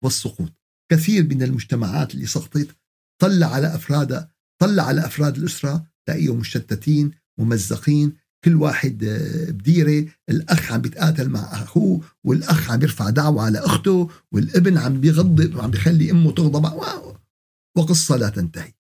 والسقوط. 0.04 0.52
كثير 0.92 1.24
من 1.24 1.44
المجتمعات 1.44 2.14
اللي 2.14 2.26
سقطت 2.26 2.68
طلع 3.22 3.48
على 3.48 3.76
افرادها 3.76 4.32
طلع 4.62 4.84
على 4.84 5.06
أفراد 5.06 5.38
الأسرة 5.38 5.86
تلاقيهم 6.06 6.38
مشتتين 6.38 7.12
ممزقين 7.40 8.14
كل 8.44 8.56
واحد 8.56 9.04
آه، 9.04 9.52
بديرة 9.52 10.12
الأخ 10.30 10.72
عم 10.72 10.82
بيتقاتل 10.82 11.30
مع 11.30 11.40
أخوه 11.40 12.02
والأخ 12.24 12.72
عم 12.72 12.82
يرفع 12.82 13.10
دعوة 13.10 13.44
على 13.44 13.60
أخته 13.60 14.10
والابن 14.32 14.78
عم 14.78 15.02
بيغضب 15.02 15.56
وعم 15.56 15.72
بيخلي 15.72 16.12
أمه 16.12 16.32
تغضب. 16.32 16.66
وقصة 17.78 18.16
لا 18.16 18.30
تنتهي. 18.30 18.74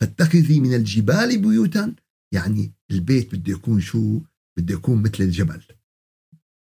فاتخذي 0.00 0.60
من 0.60 0.74
الجبال 0.74 1.38
بيوتا. 1.38 1.94
يعني 2.34 2.72
البيت 2.90 3.34
بده 3.34 3.52
يكون 3.52 3.80
شو؟ 3.80 4.20
بده 4.58 4.74
يكون 4.74 5.02
مثل 5.02 5.24
الجبل. 5.24 5.62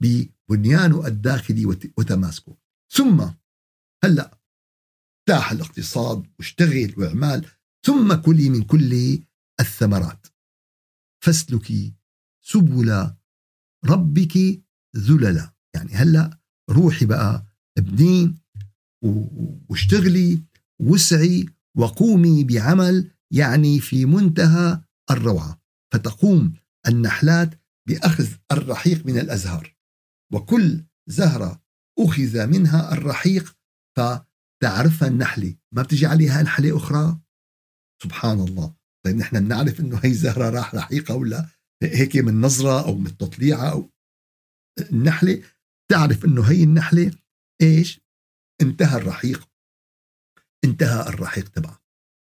ببنيانه 0.01 1.07
الداخلي 1.07 1.65
وتماسكه. 1.65 2.57
ثم 2.93 3.29
هلأ 4.03 4.39
ارتاح 5.29 5.51
الاقتصاد 5.51 6.27
واشتغل 6.39 6.93
واعمال. 6.97 7.45
ثم 7.85 8.13
كلي 8.13 8.49
من 8.49 8.63
كل 8.63 9.19
الثمرات. 9.59 10.27
فاسلكي 11.23 11.93
سبل 12.45 13.13
ربك 13.85 14.61
ذللا. 14.97 15.53
يعني 15.75 15.93
هلا 15.93 16.39
روحي 16.69 17.05
بقى 17.05 17.45
ابني 17.77 18.35
واشتغلي 19.69 20.43
وسعي 20.79 21.45
وقومي 21.77 22.43
بعمل 22.43 23.11
يعني 23.31 23.79
في 23.79 24.05
منتهى 24.05 24.81
الروعة. 25.11 25.61
فتقوم 25.93 26.53
النحلات 26.87 27.61
بأخذ 27.87 28.27
الرحيق 28.51 29.05
من 29.05 29.19
الأزهار. 29.19 29.75
وكل 30.33 30.83
زهرة 31.09 31.63
أخذ 31.99 32.47
منها 32.47 32.93
الرحيق 32.93 33.57
فتعرفها 33.97 35.07
النحلة. 35.07 35.55
ما 35.71 35.81
بتجي 35.81 36.05
عليها 36.05 36.41
نحلة 36.41 36.77
أخرى؟ 36.77 37.19
سبحان 38.03 38.39
الله. 38.39 38.75
طيب 39.05 39.15
نحن 39.15 39.39
بنعرف 39.39 39.79
إنه 39.79 39.99
هي 40.03 40.13
زهرة 40.13 40.49
راح 40.49 40.75
رحيقة 40.75 41.15
ولا 41.15 41.47
هيك 41.83 42.17
من 42.17 42.41
نظرة 42.41 42.85
أو 42.85 42.95
من 42.95 43.17
تطليعة 43.17 43.71
أو 43.71 43.89
النحلة 44.79 45.43
تعرف 45.91 46.25
أنه 46.25 46.41
هي 46.43 46.63
النحلة 46.63 47.11
إيش؟ 47.61 48.01
انتهى 48.61 48.97
الرحيق. 48.97 49.49
انتهى 50.63 51.09
الرحيق 51.09 51.49
تبعها 51.49 51.81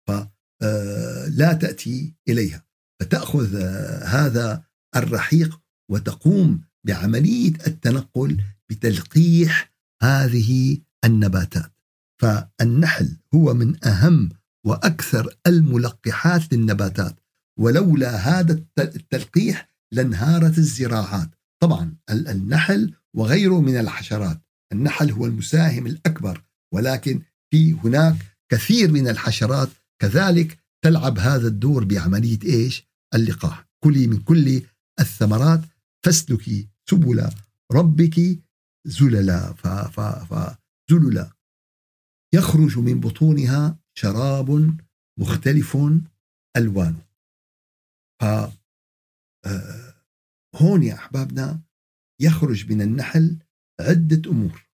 فلا 0.08 1.50
آه، 1.50 1.52
تأتي 1.52 2.14
إليها. 2.28 2.66
فتأخذ 3.00 3.56
آه، 3.56 4.04
هذا 4.04 4.64
الرحيق 4.96 5.60
وتقوم 5.90 6.64
بعملية 6.86 7.52
التنقل 7.66 8.44
بتلقيح 8.70 9.72
هذه 10.02 10.78
النباتات. 11.04 11.72
فالنحل 12.20 13.16
هو 13.34 13.54
من 13.54 13.84
أهم 13.84 14.28
وأكثر 14.66 15.38
الملقحات 15.46 16.52
للنباتات. 16.52 17.20
ولولا 17.58 18.16
هذا 18.16 18.52
التلقيح 18.78 19.68
لانهارت 19.92 20.58
الزراعات. 20.58 21.30
طبعا 21.62 21.96
النحل 22.10 22.94
وغيره 23.16 23.60
من 23.60 23.76
الحشرات. 23.76 24.40
النحل 24.72 25.10
هو 25.10 25.26
المساهم 25.26 25.86
الأكبر 25.86 26.42
ولكن 26.74 27.22
في 27.50 27.72
هناك 27.72 28.16
كثير 28.52 28.92
من 28.92 29.08
الحشرات. 29.08 29.68
كذلك 30.02 30.58
تلعب 30.84 31.18
هذا 31.18 31.48
الدور 31.48 31.84
بعملية 31.84 32.38
إيش؟ 32.44 32.88
اللقاح. 33.14 33.68
كلي 33.84 34.06
من 34.06 34.20
كل 34.20 34.62
الثمرات. 35.00 35.60
فاسلكي 36.04 36.68
سبل 36.90 37.30
ربك 37.72 38.40
زللا. 38.86 39.52
فزللا 39.52 41.30
يخرج 42.34 42.78
من 42.78 43.00
بطونها 43.00 43.78
شراب 43.98 44.76
مختلف 45.18 45.76
ألوانه. 46.56 47.09
ف 48.20 48.24
آه، 49.46 49.94
هون 50.56 50.82
يا 50.82 50.94
أحبابنا 50.94 51.62
يخرج 52.20 52.72
من 52.72 52.82
النحل 52.82 53.38
عدة 53.80 54.30
أمور 54.30 54.68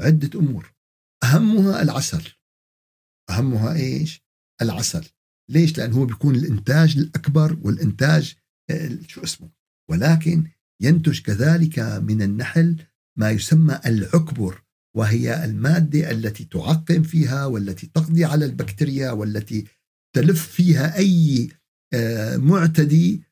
عدة 0.00 0.40
أمور 0.40 0.74
أهمها 1.24 1.82
العسل 1.82 2.32
أهمها 3.30 3.74
إيش؟ 3.74 4.22
العسل 4.62 5.08
ليش؟ 5.50 5.78
لأنه 5.78 5.96
هو 5.96 6.06
بيكون 6.06 6.34
الإنتاج 6.34 6.98
الأكبر 6.98 7.58
والإنتاج 7.62 8.34
آه، 8.70 8.98
شو 9.08 9.22
اسمه 9.22 9.50
ولكن 9.90 10.50
ينتج 10.82 11.20
كذلك 11.20 11.78
من 11.78 12.22
النحل 12.22 12.86
ما 13.18 13.30
يسمى 13.30 13.80
العكبر 13.86 14.62
وهي 14.96 15.44
المادة 15.44 16.10
التي 16.10 16.44
تعقم 16.44 17.02
فيها 17.02 17.46
والتي 17.46 17.86
تقضي 17.86 18.24
على 18.24 18.44
البكتيريا 18.44 19.10
والتي 19.10 19.66
تلف 20.16 20.46
فيها 20.46 20.98
أي 20.98 21.48
آه، 21.50 21.61
معتدي 22.36 23.22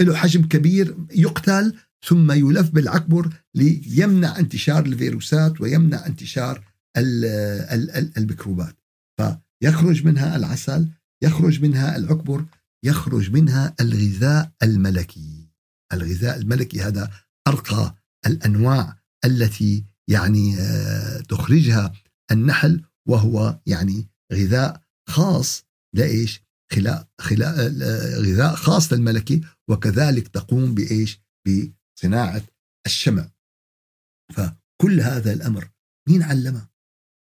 له 0.00 0.16
حجم 0.16 0.48
كبير 0.48 0.96
يقتل 1.10 1.76
ثم 2.04 2.32
يلف 2.32 2.70
بالعكبر 2.70 3.32
ليمنع 3.54 4.38
انتشار 4.38 4.86
الفيروسات 4.86 5.60
ويمنع 5.60 6.06
انتشار 6.06 6.64
الميكروبات. 8.16 8.76
فيخرج 9.20 10.04
منها 10.04 10.36
العسل 10.36 10.88
يخرج 11.22 11.62
منها 11.62 11.96
العكبر 11.96 12.44
يخرج 12.84 13.30
منها 13.30 13.74
الغذاء 13.80 14.52
الملكي. 14.62 15.48
الغذاء 15.92 16.38
الملكي 16.38 16.80
هذا 16.80 17.10
أرقى 17.48 17.94
الأنواع 18.26 18.98
التي 19.24 19.84
يعني 20.08 20.56
آه، 20.58 21.20
تخرجها 21.20 21.92
النحل 22.32 22.82
وهو 23.08 23.60
يعني 23.66 24.08
غذاء 24.32 24.82
خاص. 25.08 25.64
لإيش؟ 25.94 26.42
خلاء 26.72 27.08
خلاء 27.20 27.68
غذاء 28.20 28.54
خاص 28.54 28.92
للملكة 28.92 29.40
وكذلك 29.68 30.28
تقوم 30.28 30.74
بإيش؟ 30.74 31.20
بصناعة 31.46 32.42
الشمع. 32.86 33.30
فكل 34.32 35.00
هذا 35.00 35.32
الأمر 35.32 35.70
مين 36.08 36.22
علمها 36.22 36.70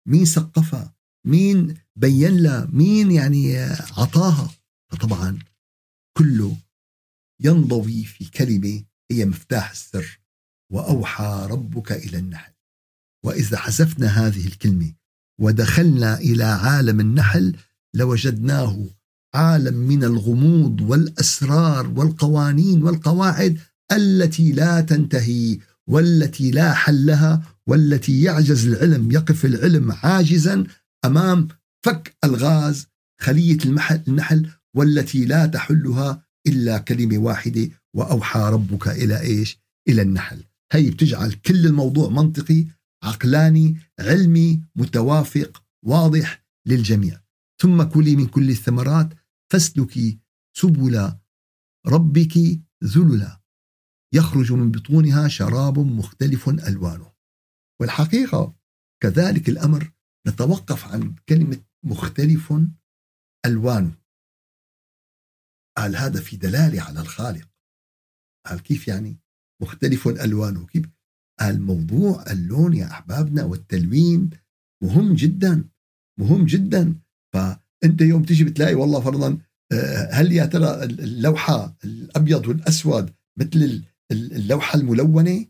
مين 0.08 0.25
ثقفها 0.25 0.96
مين 1.27 1.77
بين 1.96 2.38
لها 2.38 2.65
مين 2.65 3.12
يعني 3.12 3.58
عطاها؟ 3.98 4.51
فطبعا 4.91 5.39
كله 6.17 6.58
ينضوي 7.41 8.03
في 8.03 8.25
كلمة 8.25 8.84
هي 9.12 9.25
مفتاح 9.25 9.72
السر 9.72 10.19
وأوحى 10.72 11.48
ربك 11.50 11.91
إلى 11.91 12.17
النحل. 12.17 12.53
وإذا 13.25 13.58
حذفنا 13.58 14.08
هذه 14.08 14.48
الكلمة 14.48 14.93
ودخلنا 15.41 16.17
إلى 16.17 16.43
عالم 16.43 17.00
النحل 17.00 17.58
لوجدناه 17.96 18.86
عالم 19.36 19.74
من 19.74 20.03
الغموض 20.03 20.81
والأسرار 20.81 21.88
والقوانين 21.88 22.83
والقواعد 22.83 23.59
التي 23.91 24.51
لا 24.51 24.81
تنتهي 24.81 25.59
والتي 25.88 26.51
لا 26.51 26.74
حل 26.74 27.05
لها 27.05 27.41
والتي 27.67 28.21
يعجز 28.21 28.67
العلم 28.67 29.12
يقف 29.12 29.45
العلم 29.45 29.91
عاجزا 29.91 30.63
أمام 31.05 31.48
فك 31.86 32.15
الغاز 32.24 32.88
خلية 33.21 33.57
النحل 34.07 34.50
والتي 34.75 35.25
لا 35.25 35.45
تحلها 35.45 36.24
إلا 36.48 36.77
كلمة 36.77 37.17
واحدة 37.17 37.69
وأوحى 37.95 38.39
ربك 38.39 38.88
إلى 38.88 39.21
إيش؟ 39.21 39.59
إلى 39.88 40.01
النحل. 40.01 40.43
هي 40.71 40.89
بتجعل 40.89 41.31
كل 41.31 41.65
الموضوع 41.65 42.09
منطقي 42.09 42.65
عقلاني 43.03 43.77
علمي 44.00 44.62
متوافق 44.75 45.63
واضح 45.86 46.45
للجميع. 46.65 47.21
ثم 47.62 47.83
كلي 47.83 48.15
من 48.15 48.27
كل 48.27 48.50
الثمرات 48.50 49.09
فاسلكي 49.51 50.20
سبل 50.58 51.20
ربك 51.88 52.38
ذللا. 52.84 53.41
يخرج 54.13 54.51
من 54.53 54.72
بطونها 54.72 55.27
شراب 55.27 55.79
مختلف 55.79 56.50
ألوانه. 56.50 57.13
والحقيقة 57.82 58.56
كذلك 59.03 59.50
الأمر 59.50 59.91
نتوقف 60.27 60.86
عن 60.86 61.15
كلمة 61.29 61.63
مختلف 61.84 62.53
الوانه 63.46 63.98
قال 65.77 65.96
هذا 65.96 66.22
في 66.22 66.38
دلالة 66.38 66.82
على 66.82 67.01
الخالق. 67.01 67.50
قال 68.46 68.63
كيف 68.63 68.88
يعني 68.88 69.20
مختلف 69.62 70.08
ألوانه؟ 70.08 70.65
كيف؟ 70.65 70.86
قال 71.39 71.62
موضوع 71.62 72.24
اللون 72.32 72.74
يا 72.74 72.91
أحبابنا 72.91 73.44
والتلوين 73.44 74.29
مهم 74.84 75.13
جدا 75.13 75.70
مهم 76.20 76.46
جدا. 76.46 77.01
فانت 77.83 78.01
يوم 78.01 78.24
تيجي 78.24 78.43
بتلاقي 78.43 78.75
والله 78.75 79.00
فرضا 79.00 79.38
آه، 79.71 80.09
هل 80.12 80.31
يا 80.31 80.45
ترى 80.45 80.83
اللوحة 80.83 81.77
الأبيض 81.83 82.48
والأسود 82.48 83.09
مثل 83.39 83.83
اللوحة 84.12 84.79
الملونة؟ 84.79 85.45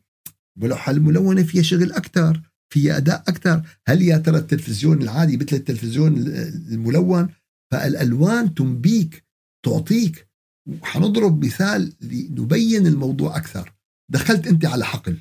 واللوحه 0.61 0.91
الملونة 0.91 1.43
فيها 1.43 1.61
شغل 1.61 1.91
أكثر 1.91 2.41
فيها 2.73 2.97
أداء 2.97 3.23
أكثر 3.27 3.61
هل 3.87 4.01
يا 4.01 4.17
ترى 4.17 4.37
التلفزيون 4.37 5.01
العادي 5.01 5.37
مثل 5.37 5.55
التلفزيون 5.55 6.17
الملون؟ 6.71 7.29
فالألوان 7.71 8.53
تنبيك 8.53 9.25
تعطيك 9.65 10.29
حنضرب 10.81 11.45
مثال 11.45 11.93
لنبين 12.01 12.87
الموضوع 12.87 13.37
أكثر. 13.37 13.73
دخلت 14.11 14.47
أنت 14.47 14.65
على 14.65 14.85
حقل 14.85 15.17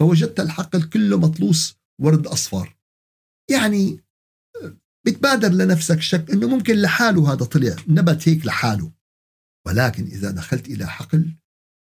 فوجدت 0.00 0.40
الحقل 0.40 0.82
كله 0.82 1.18
مطلوس 1.18 1.76
ورد 2.00 2.26
أصفر. 2.26 2.76
يعني 3.50 4.00
بتبادر 5.06 5.48
لنفسك 5.48 6.00
شك 6.00 6.30
إنه 6.30 6.48
ممكن 6.48 6.74
لحاله 6.74 7.32
هذا 7.32 7.44
طلع. 7.44 7.76
نبت 7.88 8.28
هيك 8.28 8.46
لحاله. 8.46 8.92
ولكن 9.66 10.04
إذا 10.04 10.30
دخلت 10.30 10.68
إلى 10.68 10.86
حقل 10.86 11.36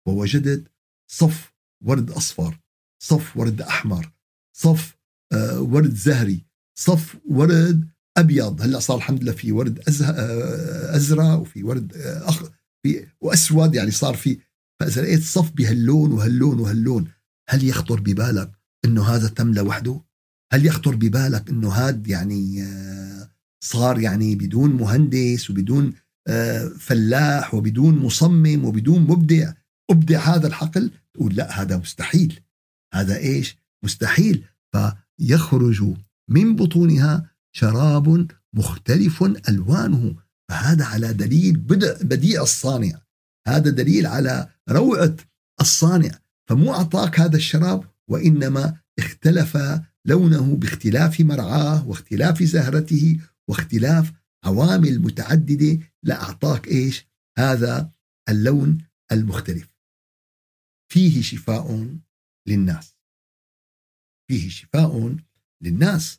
ووجدت 0.09 0.73
صف 1.11 1.53
ورد 1.85 2.11
أصفر 2.11 2.61
صف 3.03 3.37
ورد 3.37 3.63
أحمر 3.63 4.13
صف 4.57 4.97
آه 5.33 5.61
ورد 5.61 5.95
زهري 5.95 6.47
صف 6.79 7.17
ورد 7.31 7.89
أبيض. 8.17 8.63
هلأ 8.63 8.79
صار 8.79 8.97
الحمد 8.97 9.23
لله 9.23 9.33
في 9.33 9.53
ورد 9.53 9.79
آه، 10.03 10.97
أزرق 10.97 11.35
وفي 11.35 11.65
ورد 11.65 11.97
آه، 11.97 12.29
أخ 12.29 12.45
في 12.83 13.07
وأسود. 13.21 13.75
يعني 13.75 13.91
صار 13.91 14.15
في 14.15 14.39
فإذا 14.81 15.03
لقيت 15.03 15.23
صف 15.23 15.51
بهاللون 15.51 16.13
وهاللون 16.13 16.61
وهاللون 16.61 17.13
هل 17.49 17.65
يخطر 17.65 18.01
ببالك 18.01 18.53
إنه 18.85 19.03
هذا 19.03 19.29
تم 19.29 19.55
لوحده؟ 19.55 20.08
هل 20.53 20.67
يخطر 20.67 20.97
ببالك 20.97 21.51
إنه 21.51 21.73
هذا 21.73 22.03
يعني 22.07 22.63
آه، 22.63 23.31
صار 23.65 23.99
يعني 23.99 24.37
بدون 24.37 24.71
مهندس 24.71 25.51
وبدون 25.51 25.93
فلاح 26.79 27.55
وبدون 27.55 27.99
مصمم 27.99 28.65
وبدون 28.65 29.03
مبدع؟ 29.03 29.53
أبدع 29.91 30.19
هذا 30.19 30.47
الحقل؟ 30.47 30.91
تقول 31.15 31.35
لا 31.35 31.63
هذا 31.63 31.77
مستحيل. 31.77 32.41
هذا 32.95 33.17
إيش؟ 33.17 33.57
مستحيل. 33.85 34.45
فيخرج 34.73 35.95
من 36.31 36.57
بطونها 36.57 37.31
شراب 37.57 38.29
مختلف 38.55 39.23
ألوانه. 39.49 40.17
فهذا 40.51 40.85
على 40.85 41.13
دليل 41.13 41.59
بدع 41.59 41.97
بديع 42.03 42.43
الصانع. 42.43 43.01
هذا 43.49 43.71
دليل 43.71 44.07
على 44.07 44.49
روعة 44.71 45.17
الصانع. 45.61 46.19
فمو 46.49 46.75
أعطاك 46.75 47.21
هذا 47.21 47.37
الشراب 47.37 47.85
وإنما 48.11 48.77
اختلف 48.99 49.59
لونه 50.09 50.57
باختلاف 50.57 51.21
مرعاه 51.21 51.89
واختلاف 51.89 52.43
زهرته 52.43 53.21
واختلاف 53.49 54.13
عوامل 54.45 54.99
متعددة 54.99 55.79
لأعطاك 56.03 56.69
إيش؟ 56.69 57.07
هذا 57.39 57.93
اللون 58.29 58.79
المختلف. 59.13 59.75
فيه 60.93 61.23
شفاء 61.23 61.97
للناس. 62.49 62.97
فيه 64.29 64.49
شفاء 64.49 65.17
للناس. 65.63 66.19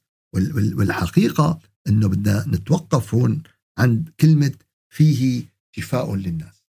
والحقيقة 0.77 1.59
أنه 1.87 2.07
بدنا 2.07 2.45
نتوقف 2.47 3.13
هون 3.15 3.43
عند 3.77 4.09
كلمة 4.19 4.55
فيه 4.93 5.45
شفاء 5.75 6.15
للناس. 6.15 6.63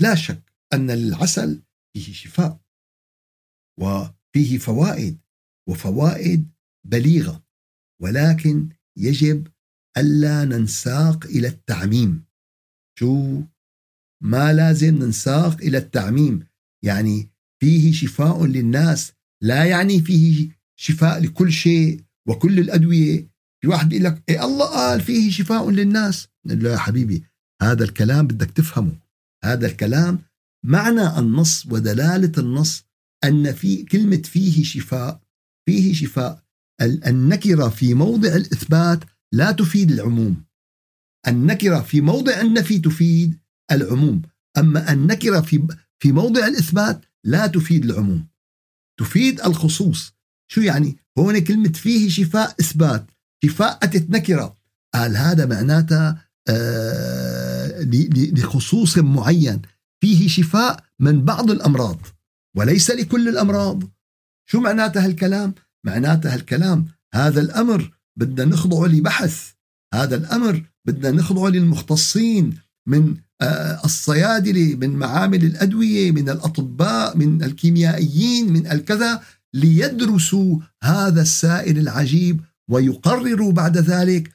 لا 0.00 0.14
شك 0.14 0.52
أن 0.72 0.90
العسل 0.90 1.62
فيه 1.92 2.12
شفاء. 2.12 2.60
وفيه 3.80 4.58
فوائد. 4.58 5.18
وفوائد 5.68 6.50
بليغة 6.86 7.44
ولكن 8.02 8.68
يجب 8.98 9.48
ألا 9.98 10.44
ننساق 10.44 11.24
إلى 11.26 11.48
التعميم. 11.48 12.24
شو؟ 12.98 13.42
ما 14.22 14.52
لازم 14.52 14.94
ننساق 14.98 15.60
إلى 15.60 15.78
التعميم. 15.78 16.46
يعني 16.84 17.28
فيه 17.60 17.92
شفاء 17.92 18.46
للناس 18.46 19.12
لا 19.42 19.64
يعني 19.64 20.02
فيه 20.02 20.50
شفاء 20.80 21.20
لكل 21.20 21.52
شيء 21.52 22.04
وكل 22.28 22.58
الأدوية. 22.58 23.28
في 23.62 23.68
واحد 23.68 23.88
بيقول 23.88 24.04
لك 24.04 24.22
إيه 24.28 24.44
الله 24.44 24.66
قال 24.66 25.00
فيه 25.00 25.30
شفاء 25.30 25.70
للناس. 25.70 26.28
لا 26.44 26.72
يا 26.72 26.78
حبيبي 26.78 27.24
هذا 27.62 27.84
الكلام 27.84 28.26
بدك 28.26 28.50
تفهمه. 28.50 28.98
هذا 29.44 29.66
الكلام 29.66 30.18
معنى 30.64 31.18
النص 31.18 31.66
ودلالة 31.66 32.32
النص 32.38 32.84
أن 33.24 33.52
في 33.52 33.84
كلمة 33.84 34.22
فيه 34.22 34.64
شفاء 34.64 35.20
فيه 35.68 35.94
شفاء 35.94 36.47
النكرة 36.82 37.68
في 37.68 37.94
موضع 37.94 38.28
الإثبات 38.28 39.04
لا 39.32 39.52
تفيد 39.52 39.90
العموم. 39.92 40.44
النكرة 41.28 41.80
في 41.80 42.00
موضع 42.00 42.40
النفي 42.40 42.78
تفيد 42.78 43.38
العموم. 43.72 44.22
أما 44.58 44.92
النكرة 44.92 45.40
في 45.40 45.66
في 45.98 46.12
موضع 46.12 46.46
الإثبات 46.46 47.04
لا 47.24 47.46
تفيد 47.46 47.84
العموم. 47.84 48.28
تفيد 49.00 49.40
الخصوص. 49.40 50.12
شو 50.52 50.60
يعني؟ 50.60 50.96
هون 51.18 51.38
كلمة 51.38 51.72
فيه 51.72 52.08
شفاء 52.08 52.54
إثبات. 52.60 53.10
شفاء 53.44 53.78
أتت 53.82 54.10
نكرة 54.10 54.56
قال 54.94 55.16
هذا 55.16 55.46
معناتها 55.46 56.28
آه 56.48 57.82
لخصوص 58.12 58.98
معين. 58.98 59.62
فيه 60.00 60.28
شفاء 60.28 60.84
من 60.98 61.24
بعض 61.24 61.50
الأمراض. 61.50 62.00
وليس 62.56 62.90
لكل 62.90 63.28
الأمراض. 63.28 63.82
شو 64.50 64.60
معناتها 64.60 65.04
هالكلام؟ 65.04 65.54
معناتها 65.86 66.34
هالكلام 66.34 66.86
هذا 67.14 67.40
الأمر 67.40 67.90
بدنا 68.18 68.44
نخضعه 68.44 68.86
لبحث 68.86 69.52
هذا 69.94 70.16
الأمر 70.16 70.62
بدنا 70.86 71.10
نخضعه 71.10 71.48
للمختصين 71.48 72.58
من 72.88 73.16
آه، 73.40 73.80
الصيادلة 73.84 74.76
من 74.76 74.90
معامل 74.90 75.44
الأدوية 75.44 76.12
من 76.12 76.28
الأطباء 76.28 77.16
من 77.16 77.42
الكيميائيين 77.42 78.52
من 78.52 78.66
الكذا 78.66 79.22
ليدرسوا 79.54 80.58
هذا 80.82 81.22
السائل 81.22 81.78
العجيب 81.78 82.40
ويقرروا 82.70 83.52
بعد 83.52 83.78
ذلك 83.78 84.30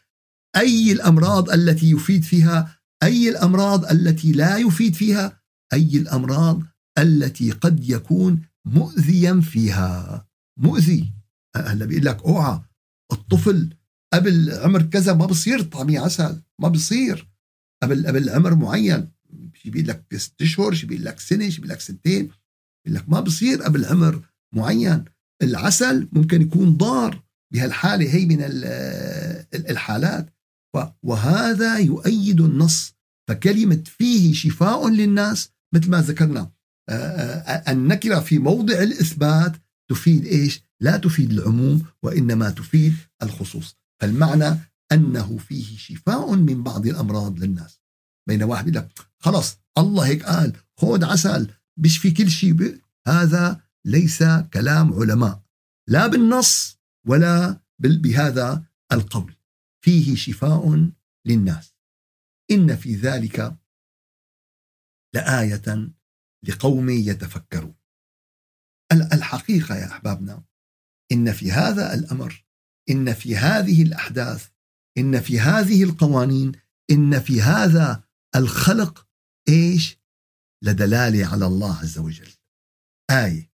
أي 0.55 0.91
الأمراض 0.91 1.49
التي 1.49 1.91
يفيد 1.91 2.23
فيها 2.23 2.79
أي 3.03 3.29
الأمراض 3.29 3.85
التي 3.85 4.31
لا 4.31 4.57
يفيد 4.57 4.95
فيها 4.95 5.41
أي 5.73 5.97
الأمراض 5.97 6.63
التي 6.97 7.51
قد 7.51 7.89
يكون 7.89 8.41
مؤذيا 8.65 9.41
فيها. 9.41 10.25
مؤذي. 10.59 11.12
هلا 11.55 11.85
بيقول 11.85 12.05
لك 12.05 12.23
أوعى 12.23 12.61
الطفل 13.11 13.75
قبل 14.13 14.51
عمر 14.51 14.81
كذا 14.81 15.13
ما 15.13 15.25
بصير 15.25 15.61
طعمي 15.61 15.97
عسل 15.97 16.41
ما 16.61 16.67
بصير. 16.67 17.29
قبل 17.83 18.07
قبل 18.07 18.29
عمر 18.29 18.55
معين 18.55 19.11
شي 19.53 19.69
بيقول 19.69 19.87
لك 19.87 20.17
ست 20.17 20.41
اشهر 20.41 20.73
شي 20.73 20.85
بيقول 20.85 21.05
لك 21.05 21.19
سنة 21.19 21.49
شي 21.49 21.61
بيقول 21.61 21.69
لك 21.69 21.79
سنتين 21.79 22.31
بيقول 22.85 23.01
لك 23.01 23.09
ما 23.09 23.19
بصير 23.19 23.63
قبل 23.63 23.85
عمر 23.85 24.29
معين. 24.55 25.05
العسل 25.43 26.09
ممكن 26.11 26.41
يكون 26.41 26.77
ضار 26.77 27.23
بهالحالة 27.53 28.13
هي 28.13 28.25
من 28.25 28.37
الحالات. 29.53 30.33
وهذا 31.03 31.77
يؤيد 31.77 32.41
النص. 32.41 32.93
فكلمة 33.29 33.83
فيه 33.85 34.33
شفاء 34.33 34.89
للناس 34.89 35.49
مثل 35.75 35.89
ما 35.89 36.01
ذكرنا 36.01 36.51
النكرة 37.67 38.19
في 38.19 38.39
موضع 38.39 38.83
الإثبات 38.83 39.53
تفيد 39.89 40.25
إيش؟ 40.25 40.61
لا 40.79 40.97
تفيد 40.97 41.31
العموم 41.31 41.85
وإنما 42.03 42.49
تفيد 42.49 42.95
الخصوص، 43.23 43.75
فالمعنى 44.01 44.59
أنه 44.91 45.37
فيه 45.37 45.77
شفاء 45.77 46.35
من 46.35 46.63
بعض 46.63 46.87
الأمراض 46.87 47.39
للناس. 47.39 47.81
بين 48.27 48.43
واحد 48.43 48.67
يقول 48.67 48.77
لك 48.77 49.07
خلص 49.19 49.57
الله 49.77 50.05
هيك 50.05 50.23
قال 50.23 50.55
خذ 50.77 51.05
عسل 51.05 51.51
بيشفي 51.79 52.11
كل 52.11 52.31
شيء 52.31 52.81
هذا 53.07 53.61
ليس 53.85 54.23
كلام 54.53 54.93
علماء. 54.93 55.43
لا 55.89 56.07
بالنص 56.07 56.77
ولا 57.07 57.59
بهذا 57.79 58.63
القول. 58.91 59.35
فيه 59.85 60.15
شفاء 60.15 60.89
للناس. 61.25 61.75
إن 62.51 62.75
في 62.75 62.95
ذلك 62.95 63.57
لآية 65.15 65.93
لقوم 66.47 66.89
يتفكرون. 66.89 67.75
الحقيقة 68.93 69.75
يا 69.75 69.91
أحبابنا 69.91 70.43
إن 71.11 71.33
في 71.33 71.51
هذا 71.51 71.93
الأمر 71.93 72.45
إن 72.89 73.13
في 73.13 73.37
هذه 73.37 73.83
الأحداث 73.83 74.47
إن 74.97 75.21
في 75.21 75.39
هذه 75.39 75.83
القوانين 75.83 76.51
إن 76.91 77.19
في 77.19 77.41
هذا 77.41 78.03
الخلق 78.35 79.07
إيش؟ 79.49 79.97
لدلالة 80.63 81.27
على 81.27 81.45
الله 81.45 81.79
عز 81.79 81.97
وجل. 81.97 82.31
آية 83.11 83.51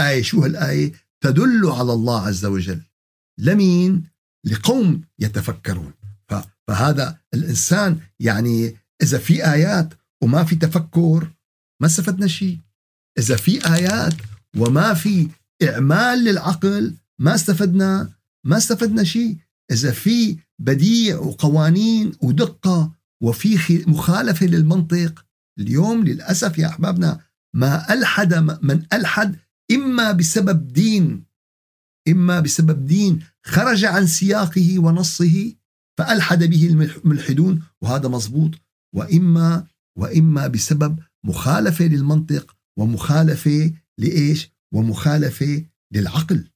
آية 0.00 0.22
شو 0.22 0.42
هالآية؟ 0.42 0.92
تدل 1.20 1.66
على 1.66 1.92
الله 1.92 2.26
عز 2.26 2.44
وجل. 2.44 2.82
لمين؟ 3.40 4.04
لقوم 4.44 5.04
يتفكرون. 5.18 5.92
فهذا 6.68 7.20
الإنسان 7.34 8.00
يعني 8.20 8.76
إذا 9.02 9.18
في 9.18 9.52
آيات 9.52 9.94
وما 10.22 10.44
في 10.44 10.56
تفكر 10.56 11.32
ما 11.82 11.86
استفدنا 11.86 12.26
شيء. 12.26 12.58
إذا 13.18 13.36
في 13.36 13.74
آيات 13.74 14.14
وما 14.56 14.94
في 14.94 15.28
إعمال 15.62 16.24
للعقل 16.24 16.94
ما 17.18 17.34
استفدنا 17.34 18.10
ما 18.46 18.56
استفدنا 18.56 19.04
شيء. 19.04 19.36
إذا 19.70 19.90
في 19.90 20.38
بديع 20.58 21.18
وقوانين 21.18 22.12
ودقة 22.22 22.92
وفي 23.22 23.84
مخالفة 23.86 24.46
للمنطق 24.46 25.24
اليوم 25.58 26.04
للأسف 26.04 26.58
يا 26.58 26.66
أحبابنا 26.66 27.20
ما 27.54 27.92
ألحد 27.92 28.34
من 28.62 28.82
ألحد 28.92 29.36
إما 29.72 30.12
بسبب 30.12 30.72
دين 30.72 31.24
إما 32.08 32.40
بسبب 32.40 32.86
دين 32.86 33.24
خرج 33.44 33.84
عن 33.84 34.06
سياقه 34.06 34.78
ونصه 34.78 35.52
فألحد 35.98 36.44
به 36.44 36.66
الملحدون 36.66 37.62
وهذا 37.82 38.08
مضبوط. 38.08 38.50
وإما 38.94 39.66
وإما 39.98 40.46
بسبب 40.46 40.98
مخالفة 41.24 41.84
للمنطق 41.84 42.56
ومخالفة 42.78 43.72
لإيش؟ 43.98 44.50
ومخالفة 44.74 45.64
للعقل. 45.94 46.50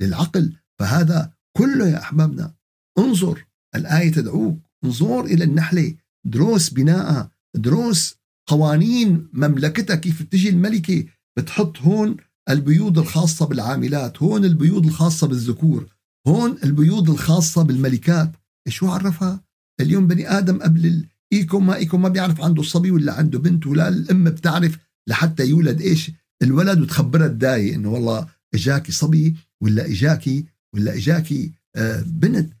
للعقل. 0.00 0.56
فهذا 0.78 1.32
كله 1.56 1.88
يا 1.88 1.98
أحبابنا 1.98 2.54
انظر 2.98 3.44
الآية 3.74 4.12
تدعوك. 4.12 4.58
انظر 4.84 5.24
إلى 5.24 5.44
النحلة. 5.44 5.94
دروس 6.26 6.70
بناء 6.70 7.30
دروس 7.56 8.14
قوانين 8.48 9.28
مملكتها. 9.32 9.96
كيف 9.96 10.22
تجي 10.22 10.48
الملكة؟ 10.48 11.04
بتحط 11.38 11.78
هون 11.78 12.16
البيوض 12.50 12.98
الخاصة 12.98 13.46
بالعاملات. 13.46 14.22
هون 14.22 14.44
البيوض 14.44 14.86
الخاصة 14.86 15.26
بالذكور. 15.26 15.86
هون 16.26 16.58
البيوض 16.64 17.10
الخاصة 17.10 17.62
بالملكات. 17.62 18.32
شو 18.68 18.88
عرفها؟ 18.88 19.44
اليوم 19.80 20.06
بني 20.06 20.38
آدم 20.38 20.62
قبل 20.62 21.06
إيكو 21.32 21.60
ما 21.60 21.76
إيكو 21.76 21.98
ما 21.98 22.08
بيعرف 22.08 22.40
عنده 22.40 22.62
صبي 22.62 22.90
ولا 22.90 23.12
عنده 23.12 23.38
بنت 23.38 23.66
ولا 23.66 23.88
الأم 23.88 24.24
بتعرف 24.24 24.78
لحتى 25.08 25.46
يولد 25.46 25.80
إيش؟ 25.80 26.10
الولد 26.42 26.80
وتخبرها 26.80 27.26
الداية 27.26 27.74
إنه 27.74 27.92
والله 27.92 28.28
إجاكي 28.54 28.92
صبي 28.92 29.36
ولا 29.62 29.86
إجاكي 29.86 30.46
ولا 30.74 30.94
إجاكي 30.94 31.52
آه، 31.76 32.02
بنت. 32.06 32.52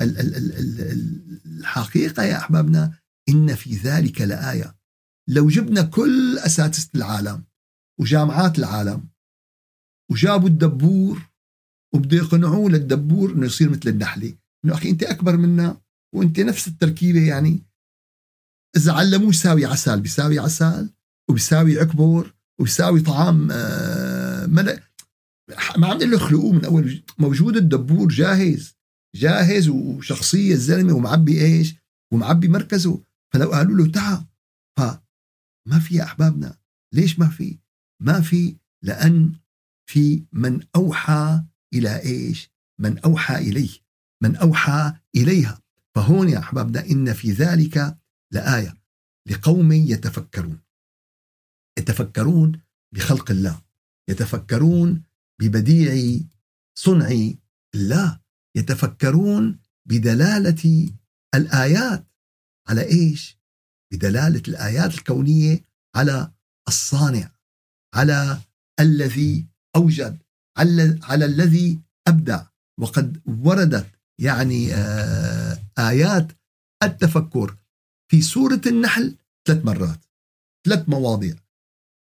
فالحقيقة 0.00 2.22
يا 2.22 2.38
أحبابنا 2.38 2.92
إن 3.28 3.54
في 3.54 3.74
ذلك 3.74 4.20
لآية. 4.20 4.76
لو 5.28 5.48
جبنا 5.48 5.82
كل 5.82 6.38
أساتذة 6.38 6.88
العالم 6.94 7.44
وجامعات 8.00 8.58
العالم 8.58 9.08
وجابوا 10.10 10.48
الدبور 10.48 11.22
وبده 11.94 12.16
يقنعوه 12.16 12.70
للدبور 12.70 13.32
إنه 13.32 13.46
يصير 13.46 13.70
مثل 13.70 13.88
النحلة 13.88 14.34
إنه 14.64 14.74
أخي 14.74 14.90
أنت 14.90 15.02
أكبر 15.02 15.36
منا 15.36 15.80
وأنت 16.14 16.40
نفس 16.40 16.68
التركيبة 16.68 17.28
يعني. 17.28 17.62
إذا 18.76 18.92
علموه 18.92 19.28
يساوي 19.28 19.66
عسل 19.66 20.00
بيساوي 20.00 20.38
عسل 20.38 20.90
وبيساوي 21.30 21.80
عكبر 21.80 22.33
وبيساوي 22.60 23.00
طعام 23.00 23.48
آه، 23.52 24.46
ملأ. 24.46 24.80
ما 25.76 25.86
عم 25.86 25.98
له 25.98 26.18
خلقوه 26.18 26.52
من 26.52 26.64
أول. 26.64 27.02
موجود 27.18 27.56
الدبور 27.56 28.08
جاهز 28.08 28.74
جاهز 29.14 29.68
وشخصية 29.68 30.52
الزلمة 30.52 30.92
ومعبي 30.92 31.40
إيش؟ 31.40 31.74
ومعبي 32.12 32.48
مركزه. 32.48 33.02
فلو 33.34 33.52
قالوا 33.52 33.76
له 33.76 33.92
تعا. 33.92 34.26
فما 34.78 35.78
في 35.80 35.94
يا 35.94 36.04
أحبابنا. 36.04 36.58
ليش 36.94 37.18
ما 37.18 37.28
في؟ 37.28 37.58
ما 38.02 38.20
في 38.20 38.56
لأن 38.84 39.32
في 39.90 40.24
من 40.32 40.60
أوحى 40.76 41.44
إلى 41.74 42.02
إيش؟ 42.02 42.50
من 42.80 42.98
أوحى 42.98 43.36
إليه. 43.36 43.70
من 44.22 44.36
أوحى 44.36 44.92
إليها. 45.16 45.60
فهون 45.94 46.28
يا 46.28 46.38
أحبابنا 46.38 46.86
إن 46.86 47.12
في 47.12 47.32
ذلك 47.32 47.98
لآية 48.32 48.74
لقوم 49.28 49.72
يتفكرون. 49.72 50.63
يتفكرون 51.78 52.60
بخلق 52.94 53.30
الله 53.30 53.62
يتفكرون 54.10 55.02
ببديع 55.40 56.20
صنع 56.78 57.32
الله 57.74 58.20
يتفكرون 58.56 59.60
بدلالة 59.88 60.90
الآيات. 61.34 62.06
على 62.68 62.82
إيش؟ 62.82 63.38
بدلالة 63.92 64.42
الآيات 64.48 64.94
الكونية 64.94 65.64
على 65.96 66.32
الصانع 66.68 67.30
على 67.94 68.40
الذي 68.80 69.46
أوجد 69.76 70.22
على, 70.58 70.98
على 71.02 71.24
الذي 71.24 71.80
أبدع. 72.08 72.46
وقد 72.80 73.22
وردت 73.26 73.86
يعني 74.20 74.74
آه 74.74 75.58
آيات 75.78 76.32
التفكر 76.82 77.56
في 78.10 78.22
سورة 78.22 78.60
النحل 78.66 79.16
ثلاث 79.46 79.64
مرات 79.64 80.04
ثلاث 80.66 80.88
مواضيع. 80.88 81.43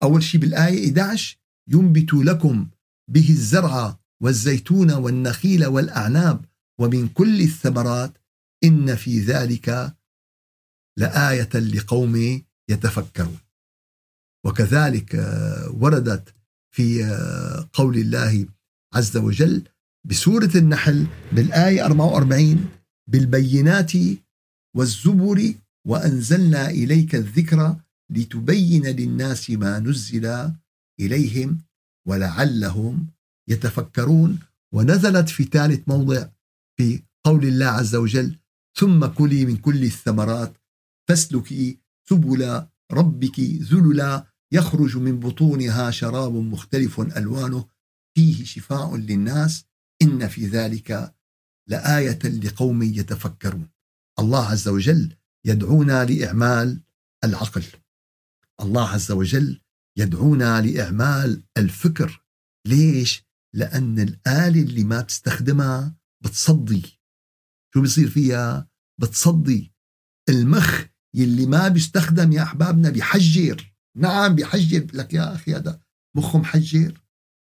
أول 0.03 0.23
شيء 0.23 0.41
بالآية 0.41 0.85
11 0.85 1.37
ينبت 1.67 2.13
لكم 2.13 2.67
به 3.11 3.29
الزرع 3.29 3.99
والزيتون 4.21 4.91
والنخيل 4.91 5.65
والأعناب 5.65 6.45
ومن 6.79 7.07
كل 7.07 7.41
الثمرات 7.41 8.17
إن 8.63 8.95
في 8.95 9.19
ذلك 9.19 9.95
لآية 10.97 11.49
لقوم 11.53 12.41
يتفكرون. 12.69 13.37
وكذلك 14.45 15.15
آه، 15.15 15.71
وردت 15.71 16.33
في 16.75 17.05
آه، 17.05 17.69
قول 17.73 17.97
الله 17.97 18.47
عز 18.93 19.17
وجل 19.17 19.63
بسورة 20.05 20.51
النحل 20.55 21.07
بالآية 21.31 21.85
44 21.85 22.69
بالبينات 23.07 23.91
والزبر 24.75 25.53
وأنزلنا 25.87 26.69
إليك 26.69 27.15
الذكر 27.15 27.75
لتبين 28.09 28.87
للناس 28.87 29.49
ما 29.49 29.79
نزل 29.79 30.53
إليهم 30.99 31.61
ولعلهم 32.07 33.07
يتفكرون. 33.49 34.39
ونزلت 34.73 35.29
في 35.29 35.43
ثالث 35.43 35.87
موضع 35.87 36.27
في 36.77 37.03
قول 37.23 37.45
الله 37.45 37.65
عز 37.65 37.95
وجل 37.95 38.35
ثم 38.77 39.05
كلي 39.05 39.45
من 39.45 39.57
كل 39.57 39.83
الثمرات 39.83 40.57
فاسلكي 41.09 41.79
سبل 42.09 42.65
ربك 42.91 43.39
ذللا 43.39 44.27
يخرج 44.51 44.97
من 44.97 45.19
بطونها 45.19 45.91
شراب 45.91 46.33
مختلف 46.33 46.99
ألوانه 46.99 47.67
فيه 48.15 48.45
شفاء 48.45 48.95
للناس 48.95 49.65
إن 50.01 50.27
في 50.27 50.47
ذلك 50.47 51.15
لآية 51.69 52.19
لقوم 52.23 52.83
يتفكرون. 52.83 53.69
الله 54.19 54.45
عز 54.45 54.67
وجل 54.67 55.15
يدعونا 55.45 56.05
لإعمال 56.05 56.81
العقل. 57.23 57.63
الله 58.61 58.89
عز 58.89 59.11
وجل 59.11 59.61
يدعونا 59.97 60.61
لإعمال 60.61 61.43
الفكر. 61.57 62.23
ليش؟ 62.67 63.23
لأن 63.55 63.99
الآلة 63.99 64.61
اللي 64.61 64.83
ما 64.83 65.01
بتستخدمها 65.01 65.95
بتصدي. 66.23 66.99
شو 67.73 67.81
بيصير 67.81 68.09
فيها؟ 68.09 68.67
بتصدي. 69.01 69.73
المخ 70.29 70.85
يلي 71.15 71.45
ما 71.45 71.67
بيستخدم 71.67 72.31
يا 72.31 72.43
أحبابنا 72.43 72.89
بيحجر. 72.89 73.75
نعم 73.97 74.35
بيحجر. 74.35 74.87
لك 74.93 75.13
يا 75.13 75.35
أخي 75.35 75.55
هذا 75.55 75.81
مخه 76.17 76.39
محجر 76.39 77.01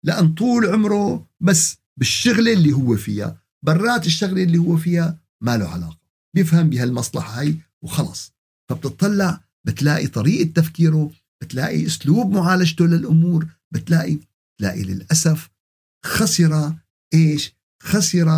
لأن 0.06 0.34
طول 0.34 0.66
عمره 0.66 1.28
بس 1.40 1.78
بالشغلة 2.00 2.54
اللي 2.54 2.74
هو 2.74 2.98
فيها. 2.98 3.42
برات 3.66 4.06
الشغلة 4.06 4.44
اللي 4.44 4.58
هو 4.58 4.78
فيها 4.78 5.20
ما 5.42 5.58
له 5.58 5.70
علاقة. 5.70 6.00
بيفهم 6.36 6.70
بهالمصلحة 6.70 7.42
هي 7.42 7.56
وخلص. 7.84 8.34
فبتطلع 8.70 9.49
بتلاقي 9.68 10.08
طريقة 10.08 10.52
تفكيره 10.52 11.12
بتلاقي 11.42 11.86
أسلوب 11.86 12.32
معالجته 12.32 12.86
للأمور 12.86 13.48
بتلاقي 13.74 14.20
تلاقي 14.60 14.84
للأسف 14.84 15.50
خسر 16.06 16.74
إيش؟ 17.14 17.56
خسر 17.84 18.30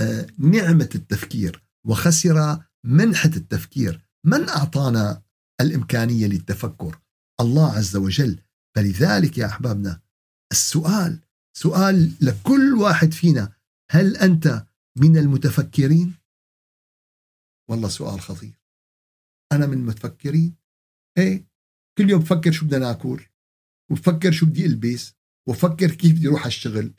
آه، 0.00 0.26
نعمة 0.38 0.90
التفكير 0.94 1.62
وخسر 1.86 2.58
منحة 2.84 3.30
التفكير. 3.36 4.00
من 4.26 4.48
أعطانا 4.48 5.22
الإمكانية 5.60 6.26
للتفكر؟ 6.26 7.00
الله 7.40 7.72
عز 7.72 7.96
وجل. 7.96 8.42
فلذلك 8.76 9.38
يا 9.38 9.46
أحبابنا 9.46 10.00
السؤال 10.52 11.20
سؤال 11.56 12.12
لكل 12.20 12.74
واحد 12.74 13.12
فينا 13.12 13.52
هل 13.90 14.16
أنت 14.16 14.66
من 14.98 15.16
المتفكرين؟ 15.16 16.14
والله 17.70 17.88
سؤال 17.88 18.20
خطير. 18.20 18.60
أنا 19.52 19.66
من 19.66 19.72
المتفكرين؟ 19.72 20.59
إيه 21.18 21.46
كل 21.98 22.10
يوم 22.10 22.20
بفكر 22.20 22.52
شو 22.52 22.66
بدنا 22.66 22.78
ناكل 22.78 23.26
وبفكر 23.90 24.32
شو 24.32 24.46
بدي 24.46 24.66
ألبس 24.66 25.14
وفكر 25.48 25.90
كيف 25.94 26.12
بدي 26.12 26.28
أروح 26.28 26.46
الشغل 26.46 26.94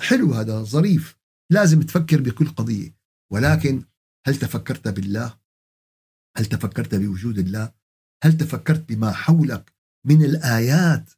حلو 0.00 0.34
هذا 0.34 0.62
ظريف 0.62 1.16
لازم 1.52 1.82
تفكر 1.82 2.20
بكل 2.20 2.48
قضية. 2.48 2.96
ولكن 3.32 3.84
هل 4.26 4.36
تفكرت 4.36 4.88
بالله؟ 4.88 5.38
هل 6.36 6.46
تفكرت 6.46 6.94
بوجود 6.94 7.38
الله؟ 7.38 7.72
هل 8.24 8.36
تفكرت 8.36 8.88
بما 8.88 9.12
حولك 9.12 9.72
من 10.06 10.24
الآيات 10.24 11.10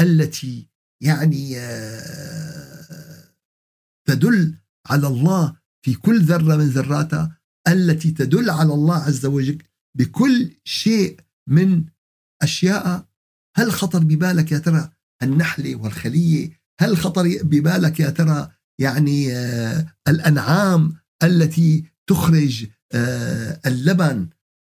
التي 0.00 0.68
يعني 1.02 1.58
آه، 1.58 3.34
تدل 4.08 4.54
على 4.86 5.06
الله 5.06 5.56
في 5.84 5.94
كل 5.94 6.22
ذرة 6.22 6.56
من 6.56 6.68
ذراتها 6.68 7.40
التي 7.68 8.10
تدل 8.10 8.50
على 8.50 8.74
الله 8.74 8.96
عز 8.96 9.26
وجل 9.26 9.62
بكل 9.98 10.56
شيء 10.64 11.20
من 11.50 11.84
أشياء 12.42 13.06
هل 13.56 13.72
خطر 13.72 13.98
ببالك 13.98 14.52
يا 14.52 14.58
ترى 14.58 14.90
النحله 15.22 15.76
والخلية؟ 15.76 16.60
هل 16.80 16.96
خطر 16.96 17.22
ببالك 17.42 18.00
يا 18.00 18.10
ترى 18.10 18.50
يعني 18.80 19.32
آه 19.32 19.86
الأنعام 20.08 20.96
التي 21.22 21.84
تخرج 22.06 22.66
آه 22.92 23.60
اللبن 23.66 24.28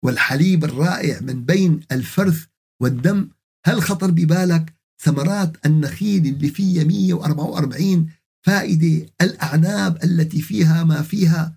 والحليب 0.05 0.63
الرائع 0.63 1.19
من 1.21 1.45
بين 1.45 1.79
الفرث 1.91 2.45
والدم؟ 2.81 3.29
هل 3.65 3.81
خطر 3.81 4.11
ببالك 4.11 4.75
ثمرات 5.01 5.65
النخيل 5.65 6.25
اللي 6.25 6.49
فيها 6.49 6.83
144 6.83 8.09
فائدة 8.45 9.09
الأعناب 9.21 10.03
التي 10.03 10.41
فيها 10.41 10.83
ما 10.83 11.01
فيها؟ 11.01 11.55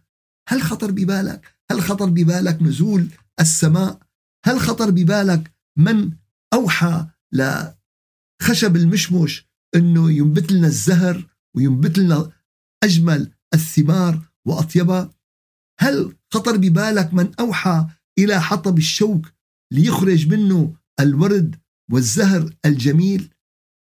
هل 0.48 0.62
خطر 0.62 0.90
ببالك؟ 0.90 1.46
هل 1.70 1.81
خطر 1.81 2.07
ببالك 2.07 2.62
نزول 2.62 3.09
السماء 3.40 4.07
هل 4.48 4.61
خطر 4.61 4.90
ببالك 4.90 5.52
من 5.78 6.11
أوحى 6.54 7.06
لخشب 7.32 8.76
المشمش 8.76 9.48
أنه 9.74 10.11
ينبت 10.12 10.52
لنا 10.52 10.66
الزهر 10.66 11.26
وينبت 11.56 11.98
لنا 11.98 12.30
أجمل 12.84 13.32
الثمار 13.54 14.28
وأطيبها 14.46 15.11
هل 15.80 16.16
خطر 16.34 16.56
ببالك 16.56 17.14
من 17.14 17.34
أوحى 17.40 17.87
إلى 18.18 18.40
حطب 18.40 18.78
الشوك 18.78 19.32
ليخرج 19.72 20.28
منه 20.28 20.74
الورد 21.00 21.56
والزهر 21.92 22.54
الجميل؟ 22.64 23.34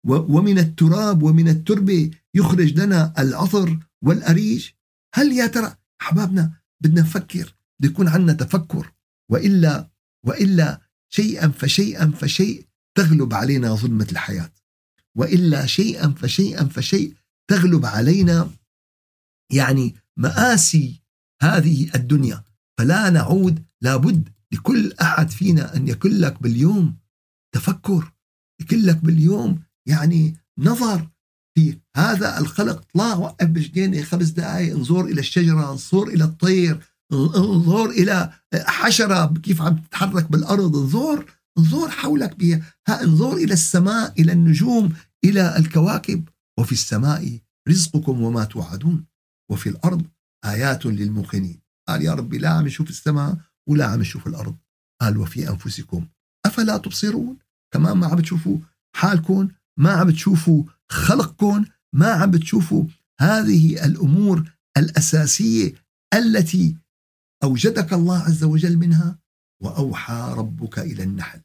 ومن 0.09 0.59
التراب 0.59 1.23
ومن 1.23 1.49
التربة 1.49 2.11
يخرج 2.35 2.81
لنا 2.81 3.15
العطر 3.19 3.79
والأريج؟ 4.05 4.71
هل 5.15 5.33
يا 5.33 5.47
ترى 5.47 5.77
أحبابنا 6.03 6.53
بدنا 6.81 7.01
نفكر 7.01 7.55
بده 7.81 7.91
يكون 7.91 8.09
عندنا 8.09 8.33
تفكر 8.33 8.93
وإلا 9.31 9.96
وإلا 10.27 10.81
شيئا 11.09 11.49
فشيئا 11.49 12.11
فشيء 12.11 12.67
تغلب 12.95 13.35
علينا 13.35 13.75
ظلمة 13.75 14.07
الحياة. 14.13 14.53
وإلا 15.17 15.67
شيئا 15.67 16.09
فشيئا 16.09 16.65
فشيء 16.65 17.15
تغلب 17.51 17.87
علينا 17.87 18.51
يعني 19.53 19.95
مآسي 20.17 21.03
هذه 21.43 21.91
الدنيا. 21.95 22.45
فلا 22.79 23.11
نعود 23.11 23.65
لابد 23.83 24.29
لكل 24.53 24.93
أحد 24.93 25.31
فينا 25.31 25.77
أن 25.77 25.89
يكون 25.89 26.11
لك 26.11 26.43
باليوم 26.43 26.97
تفكر 27.55 28.13
يكون 28.61 28.79
لك 28.79 28.97
باليوم 28.97 29.63
يعني 29.89 30.37
نظر 30.59 31.09
في 31.55 31.79
هذا 31.97 32.39
الخلق. 32.39 32.85
طلع 32.95 33.15
وقف 33.15 33.47
بجنينة 33.47 34.03
خمس 34.03 34.29
دقائق 34.29 34.75
انظر 34.75 35.05
إلى 35.05 35.21
الشجرة 35.21 35.71
انظر 35.71 36.09
إلى 36.09 36.25
الطير 36.25 36.96
انظر 37.13 37.91
إلى 37.91 38.33
حشرة 38.55 39.35
كيف 39.43 39.63
عم 39.63 39.77
تتحرك 39.77 40.31
بالأرض. 40.31 40.77
انظر 40.77 41.33
انظر 41.59 41.91
حولك 41.91 42.37
بها 42.37 42.63
انظر 42.89 43.37
إلى 43.37 43.53
السماء 43.53 44.21
إلى 44.21 44.33
النجوم 44.33 44.93
إلى 45.25 45.57
الكواكب. 45.57 46.29
وفي 46.59 46.73
السماء 46.73 47.39
رزقكم 47.69 48.23
وما 48.23 48.45
توعدون. 48.45 49.07
وفي 49.51 49.69
الأرض 49.69 50.03
آيات 50.45 50.87
للموقنين. 50.87 51.61
قال 51.89 52.03
يا 52.03 52.15
ربي 52.15 52.39
لا 52.39 52.49
عم 52.49 52.67
نشوف 52.67 52.91
السماء 52.91 53.37
ولا 53.69 53.87
عم 53.87 54.01
نشوف 54.01 54.27
الأرض. 54.27 54.57
قال 55.01 55.19
وفي 55.19 55.49
أنفسكم. 55.49 56.07
أفلا 56.47 56.77
تبصرون؟ 56.77 57.37
كمان 57.75 57.97
ما 57.97 58.07
عم 58.07 58.21
تشوفوا 58.21 58.59
حالكم؟ 58.97 59.49
ما 59.79 59.93
عم 59.93 60.11
تشوفوا 60.11 60.65
خلقكم؟ 60.91 61.65
ما 61.93 62.11
عم 62.13 62.31
بتشوفوا 62.31 62.85
هذه 63.21 63.85
الأمور 63.85 64.53
الأساسية 64.77 65.75
التي 66.15 66.77
أوجدك 67.43 67.93
الله 67.93 68.19
عز 68.19 68.45
وجل 68.45 68.77
منها 68.77 69.19
وأوحى 69.63 70.35
ربك 70.37 70.79
إلى 70.79 71.03
النحل. 71.03 71.41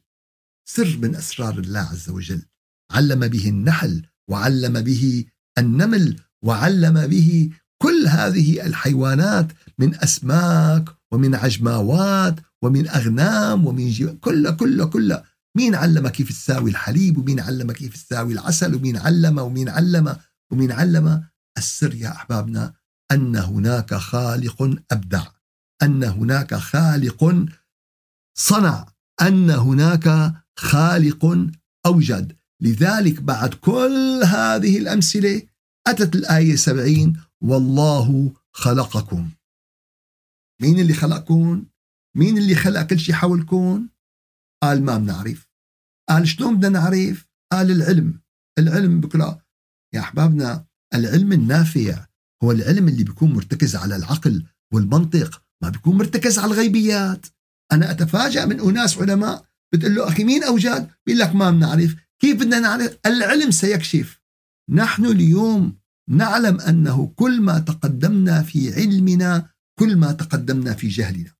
سر 0.68 0.98
من 1.02 1.14
أسرار 1.14 1.58
الله 1.58 1.80
عز 1.80 2.10
وجل. 2.10 2.42
علم 2.90 3.28
به 3.28 3.48
النحل 3.48 4.06
وعلم 4.28 4.80
به 4.80 5.24
النمل 5.58 6.20
وعلم 6.42 7.06
به 7.06 7.50
كل 7.82 8.06
هذه 8.08 8.66
الحيوانات 8.66 9.52
من 9.78 9.94
أسماك 9.94 10.84
ومن 11.12 11.34
عجماوات 11.34 12.40
ومن 12.62 12.88
أغنام 12.88 13.66
ومن 13.66 13.90
جي... 13.90 14.06
كل 14.06 14.56
كل 14.56 14.90
كل. 14.90 15.18
مين 15.56 15.74
علم 15.74 16.08
كيف 16.08 16.28
تساوي 16.28 16.70
الحليب؟ 16.70 17.18
ومين 17.18 17.40
علم 17.40 17.72
كيف 17.72 18.04
تساوي 18.04 18.32
العسل؟ 18.32 18.74
ومين 18.74 18.96
علم؟ 18.96 19.38
ومين 19.38 19.68
علم؟ 19.68 20.16
ومين 20.50 20.72
علم؟ 20.72 21.24
السر 21.58 21.94
يا 21.94 22.12
أحبابنا 22.12 22.74
أن 23.12 23.36
هناك 23.36 23.94
خالق 23.94 24.80
أبدع. 24.90 25.26
أن 25.82 26.04
هناك 26.04 26.54
خالق 26.54 27.46
صنع 28.38 28.92
أن 29.22 29.50
هناك 29.50 30.34
خالق 30.58 31.50
أوجد. 31.86 32.36
لذلك 32.60 33.22
بعد 33.22 33.54
كل 33.54 34.22
هذه 34.24 34.78
الأمثلة 34.78 35.42
أتت 35.86 36.14
الآية 36.14 36.56
سبعين 36.56 37.20
والله 37.40 38.32
خلقكم. 38.52 39.30
مين 40.60 40.78
اللي 40.78 40.92
خلقكم؟ 40.94 41.66
مين 42.16 42.38
اللي 42.38 42.54
خلق 42.54 42.82
كل 42.82 42.98
شيء 42.98 43.14
حولكم؟ 43.14 43.88
قال 44.62 44.84
ما 44.84 44.98
بنعرف. 44.98 45.48
قال 46.08 46.28
شلون 46.28 46.56
بدنا 46.56 46.68
نعرف؟ 46.68 47.28
قال 47.52 47.70
العلم. 47.70 48.20
العلم 48.58 49.00
بكرة. 49.00 49.42
يا 49.94 50.00
أحبابنا 50.00 50.66
العلم 50.94 51.32
النافع 51.32 52.06
هو 52.44 52.52
العلم 52.52 52.88
اللي 52.88 53.04
بيكون 53.04 53.32
مرتكز 53.32 53.76
على 53.76 53.96
العقل 53.96 54.46
والمنطق. 54.72 55.44
ما 55.62 55.68
بيكون 55.68 55.96
مرتكز 55.96 56.38
على 56.38 56.52
الغيبيات. 56.52 57.26
أنا 57.72 57.90
أتفاجأ 57.90 58.46
من 58.46 58.60
أناس 58.60 58.98
علماء 58.98 59.44
بتقول 59.72 59.94
له 59.94 60.08
أخي 60.08 60.24
مين 60.24 60.44
أوجد 60.44 60.88
بيقول 61.06 61.20
لك 61.20 61.34
ما 61.34 61.50
بنعرف. 61.50 61.94
كيف 62.20 62.40
بدنا 62.40 62.60
نعرف؟ 62.60 62.98
العلم 63.06 63.50
سيكشف. 63.50 64.20
نحن 64.70 65.04
اليوم 65.04 65.76
نعلم 66.10 66.60
أنه 66.60 67.12
كل 67.16 67.40
ما 67.40 67.58
تقدمنا 67.58 68.42
في 68.42 68.74
علمنا 68.74 69.48
كل 69.78 69.96
ما 69.96 70.12
تقدمنا 70.12 70.74
في 70.74 70.88
جهلنا. 70.88 71.30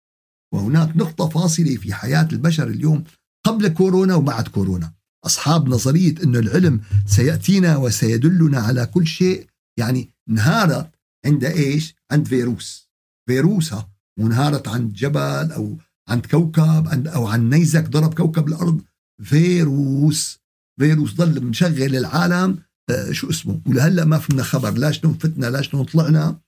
وهناك 0.54 0.96
نقطة 0.96 1.28
فاصلة 1.28 1.76
في 1.76 1.94
حياة 1.94 2.28
البشر 2.32 2.68
اليوم 2.68 3.04
قبل 3.44 3.68
كورونا 3.68 4.14
وبعد 4.14 4.48
كورونا. 4.48 4.92
أصحاب 5.26 5.68
نظرية 5.68 6.14
أن 6.24 6.36
العلم 6.36 6.80
سيأتينا 7.06 7.76
وسيدلنا 7.76 8.60
على 8.60 8.86
كل 8.86 9.06
شيء 9.06 9.46
يعني 9.78 10.08
انهارت 10.28 10.90
عند 11.26 11.44
إيش؟ 11.44 11.94
عند 12.10 12.28
فيروس. 12.28 12.90
فيروسها 13.28 13.91
وانهارت 14.18 14.68
عند 14.68 14.92
جبل 14.92 15.52
أو 15.52 15.78
عند 16.08 16.26
كوكب 16.26 17.06
أو 17.06 17.26
عن 17.26 17.50
نيزك 17.50 17.88
ضرب 17.88 18.14
كوكب 18.14 18.48
الأرض. 18.48 18.82
فيروس 19.22 20.38
فيروس 20.80 21.14
ضل 21.14 21.44
مشغل 21.44 21.96
العالم. 21.96 22.62
آه 22.90 23.12
شو 23.12 23.30
اسمه؟ 23.30 23.60
ولهلأ 23.66 24.04
ما 24.04 24.18
فينا 24.18 24.42
خبر 24.42 24.70
لا 24.70 24.90
شلون 24.90 25.14
فتنا 25.14 25.46
لا 25.46 25.62
شلون 25.62 25.84
طلعنا. 25.84 26.40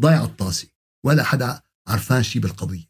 ضايع 0.00 0.24
الطاسة 0.24 0.68
ولا 1.06 1.22
حدا 1.22 1.62
عرفان 1.88 2.22
شيء 2.22 2.42
بالقضية. 2.42 2.84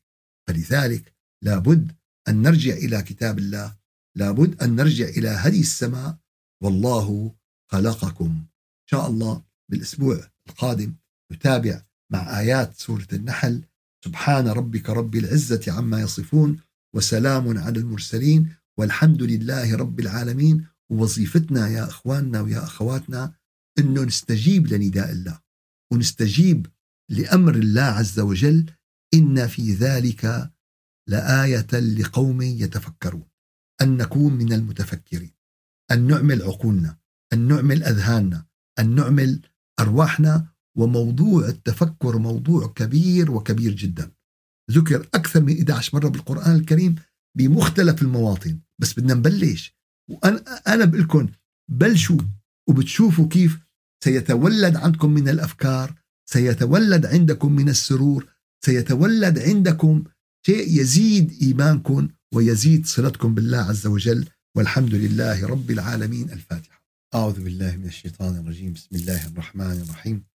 فلذلك 0.48 1.14
لابد 1.44 1.92
أن 2.28 2.42
نرجع 2.42 2.72
إلى 2.72 3.02
كتاب 3.02 3.38
الله 3.38 3.76
لابد 4.16 4.62
أن 4.62 4.76
نرجع 4.76 5.04
إلى 5.04 5.28
هدي 5.28 5.60
السماء. 5.60 6.18
والله 6.62 7.34
خلقكم. 7.72 8.26
إن 8.26 8.88
شاء 8.90 9.08
الله 9.08 9.42
بالأسبوع 9.70 10.20
القادم 10.48 10.94
نتابع 11.32 11.82
مع 12.12 12.38
آيات 12.38 12.76
سورة 12.76 13.06
النحل. 13.12 13.62
سبحان 14.04 14.48
ربك 14.48 14.90
رب 14.90 15.14
العزة 15.14 15.72
عما 15.72 16.00
يصفون 16.00 16.60
وسلام 16.94 17.58
على 17.58 17.78
المرسلين 17.78 18.54
والحمد 18.78 19.22
لله 19.22 19.76
رب 19.76 20.00
العالمين. 20.00 20.66
ووظيفتنا 20.90 21.68
يا 21.68 21.84
إخواننا 21.88 22.40
ويا 22.40 22.64
أخواتنا 22.64 23.34
انه 23.78 24.04
نستجيب 24.04 24.66
لنداء 24.66 25.10
الله 25.12 25.40
ونستجيب 25.92 26.66
لأمر 27.10 27.54
الله 27.54 27.82
عز 27.82 28.20
وجل. 28.20 28.70
إن 29.14 29.46
في 29.46 29.72
ذلك 29.72 30.52
لآية 31.08 31.72
لقوم 31.72 32.42
يتفكرون. 32.42 33.28
أن 33.82 33.96
نكون 33.96 34.32
من 34.32 34.52
المتفكرين. 34.52 35.34
أن 35.90 36.06
نعمل 36.06 36.42
عقولنا. 36.42 36.98
أن 37.32 37.48
نعمل 37.48 37.84
أذهاننا. 37.84 38.46
أن 38.78 38.94
نعمل 38.94 39.40
أرواحنا. 39.80 40.51
وموضوع 40.78 41.48
التفكر 41.48 42.18
موضوع 42.18 42.66
كبير 42.66 43.30
وكبير 43.30 43.72
جدا. 43.72 44.10
ذكر 44.70 45.08
أكثر 45.14 45.40
من 45.40 45.56
11 45.56 45.96
مرة 45.96 46.08
بالقرآن 46.08 46.54
الكريم 46.54 46.94
بمختلف 47.38 48.02
المواطن. 48.02 48.58
بس 48.80 48.92
بدنا 48.98 49.14
نبلش. 49.14 49.76
وأنا 50.10 50.42
أنا 50.66 50.84
بقول 50.84 51.02
لكم 51.02 51.28
بلشوا 51.70 52.18
وبتشوفوا 52.68 53.28
كيف 53.28 53.58
سيتولد 54.04 54.76
عندكم 54.76 55.10
من 55.10 55.28
الأفكار 55.28 55.94
سيتولد 56.30 57.06
عندكم 57.06 57.52
من 57.52 57.68
السرور 57.68 58.26
سيتولد 58.64 59.38
عندكم 59.38 60.04
شيء 60.46 60.80
يزيد 60.80 61.42
إيمانكم 61.42 62.08
ويزيد 62.34 62.86
صلتكم 62.86 63.34
بالله 63.34 63.58
عز 63.58 63.86
وجل. 63.86 64.28
والحمد 64.56 64.94
لله 64.94 65.46
رب 65.46 65.70
العالمين. 65.70 66.30
الفاتحة. 66.30 66.84
أعوذ 67.14 67.44
بالله 67.44 67.76
من 67.76 67.86
الشيطان 67.86 68.36
الرجيم. 68.36 68.72
بسم 68.72 68.96
الله 68.96 69.26
الرحمن 69.26 69.80
الرحيم. 69.80 70.31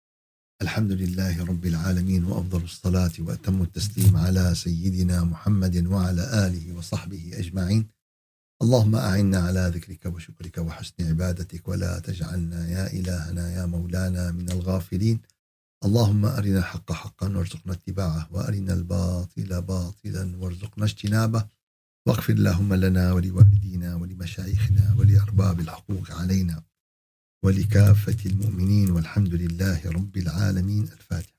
الحمد 0.62 0.92
لله 0.92 1.44
رب 1.44 1.66
العالمين 1.66 2.24
وافضل 2.24 2.62
الصلاة 2.64 3.12
واتم 3.18 3.62
التسليم 3.62 4.16
على 4.16 4.54
سيدنا 4.54 5.24
محمد 5.24 5.86
وعلى 5.86 6.46
آله 6.46 6.76
وصحبه 6.76 7.30
أجمعين. 7.34 7.88
اللهم 8.62 8.94
أعنا 8.96 9.38
على 9.38 9.72
ذكرك 9.74 10.06
وشكرك 10.06 10.58
وحسن 10.58 10.94
عبادتك 11.00 11.68
ولا 11.68 11.98
تجعلنا 11.98 12.68
يا 12.68 12.92
إلهنا 12.92 13.52
يا 13.52 13.66
مولانا 13.66 14.32
من 14.32 14.50
الغافلين. 14.50 15.20
اللهم 15.84 16.24
أرنا 16.24 16.58
الحق 16.58 16.92
حقا 16.92 17.36
وارزقنا 17.36 17.72
اتباعه 17.72 18.28
وأرنا 18.32 18.72
الباطل 18.72 19.62
باطلا 19.62 20.36
وارزقنا 20.36 20.84
اجتنابه. 20.84 21.46
واغفر 22.06 22.32
اللهم 22.32 22.74
لنا 22.74 23.12
ولوالدينا 23.12 23.94
ولمشايخنا 23.94 24.94
ولأرباب 24.98 25.60
الحقوق 25.60 26.10
علينا. 26.10 26.62
ولكافة 27.44 28.30
المؤمنين 28.30 28.90
والحمد 28.90 29.34
لله 29.34 29.80
رب 29.86 30.16
العالمين. 30.16 30.82
الفاتحة. 30.82 31.35